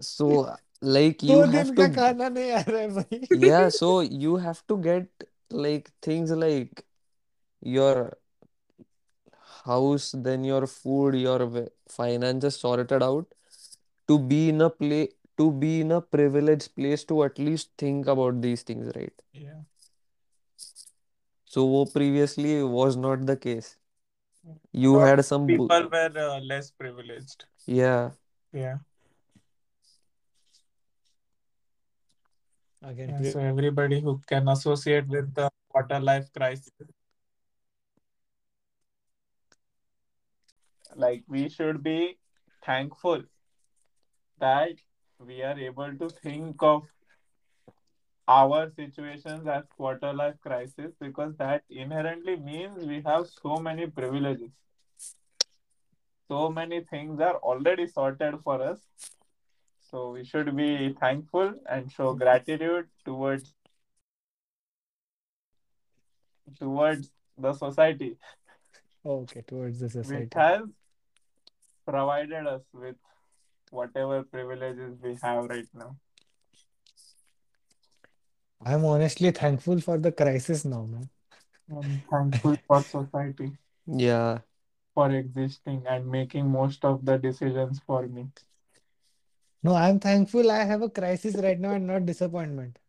[0.00, 3.68] so like you दो have दिन का to खाना नहीं आ रहा है भाई yeah,
[3.68, 6.84] so you have to get like things like
[7.60, 8.16] your
[9.65, 13.25] house, then your food, your finances sorted out
[14.07, 18.07] to be in a play to be in a privileged place to at least think
[18.07, 19.13] about these things, right?
[19.33, 19.61] Yeah.
[21.45, 23.77] So wo previously was not the case.
[24.71, 27.45] You lot had of some bu- people were uh, less privileged.
[27.65, 28.11] yeah,
[28.53, 28.77] Yeah.
[32.83, 36.71] again Yeah, so everybody who can associate with the quarter life crisis,
[40.95, 42.17] like we should be
[42.65, 43.23] thankful
[44.39, 44.73] that
[45.19, 46.83] we are able to think of
[48.27, 54.51] our situations as quarter life crisis because that inherently means we have so many privileges.
[56.27, 58.79] So many things are already sorted for us.
[59.89, 63.53] So we should be thankful and show gratitude towards
[66.59, 68.17] towards the society
[69.05, 70.61] okay towards the which society has
[71.91, 72.95] provided us with
[73.69, 75.95] whatever privileges we have right now.
[78.65, 81.09] I'm honestly thankful for the crisis now man
[81.71, 83.51] I'm thankful for society
[83.87, 84.39] yeah,
[84.93, 88.27] for existing and making most of the decisions for me.
[89.63, 92.79] no I'm thankful I have a crisis right now and not disappointment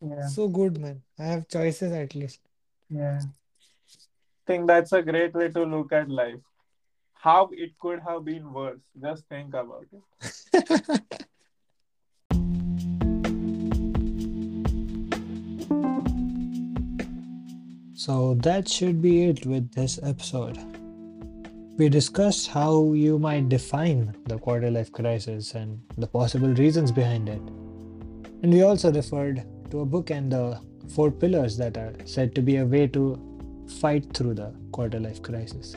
[0.00, 2.40] Yeah, so good man I have choices at least
[2.90, 3.20] yeah.
[3.20, 6.40] I think that's a great way to look at life.
[7.24, 8.80] How it could have been worse.
[9.00, 11.00] Just think about it.
[17.96, 20.58] So that should be it with this episode.
[21.78, 27.30] We discussed how you might define the quarter life crisis and the possible reasons behind
[27.30, 27.40] it.
[28.42, 30.60] And we also referred to a book and the
[30.90, 33.18] four pillars that are said to be a way to
[33.80, 35.74] fight through the quarter life crisis.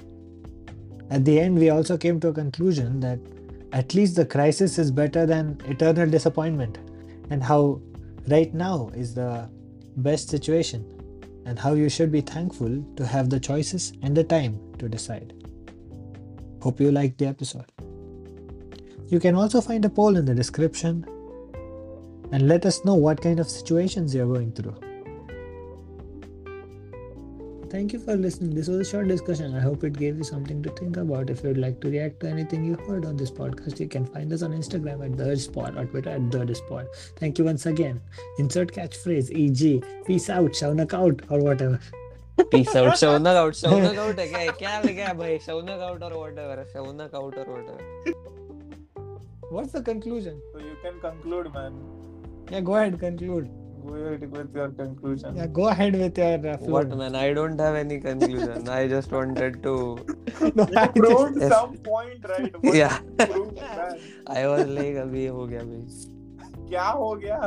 [1.10, 3.20] At the end, we also came to a conclusion that
[3.72, 6.80] at least the crisis is better than eternal disappointment,
[7.30, 7.82] and how
[8.28, 9.50] right now is the
[9.98, 10.86] best situation
[11.46, 15.34] and how you should be thankful to have the choices and the time to decide.
[16.62, 17.72] Hope you liked the episode.
[19.08, 21.06] You can also find a poll in the description
[22.34, 24.76] and let us know what kind of situations you're going through.
[27.70, 28.56] Thank you for listening.
[28.56, 29.54] This was a short discussion.
[29.54, 31.30] I hope it gave you something to think about.
[31.30, 34.32] If you'd like to react to anything you heard on this podcast, you can find
[34.32, 36.88] us on Instagram at thedispod or Twitter at thedispod.
[37.18, 38.00] Thank you once again.
[38.40, 41.80] Insert catchphrase, e.g., peace out, shaunak out, or whatever.
[42.52, 44.16] Peace out, shaunak out, shaunak out.
[44.16, 45.14] क्या लिखा
[45.46, 48.14] Shaunak out or whatever, shaunak out or whatever.
[49.50, 50.42] What's the conclusion?
[50.54, 51.74] So you can conclude, man.
[52.50, 53.50] Yeah, go ahead, conclude.
[53.88, 55.36] Go ahead with your conclusion.
[55.38, 57.16] Yeah, go ahead with your uh, What man?
[57.16, 58.68] I don't have any conclusion.
[58.68, 59.76] I just wanted to.
[60.56, 61.52] no, I proved Yes.
[61.54, 62.54] some point, right?
[62.64, 63.00] What Yeah.
[63.00, 63.98] did you prove, man?
[64.28, 66.68] I was like अभी हो गया भाई.
[66.70, 67.38] क्या हो गया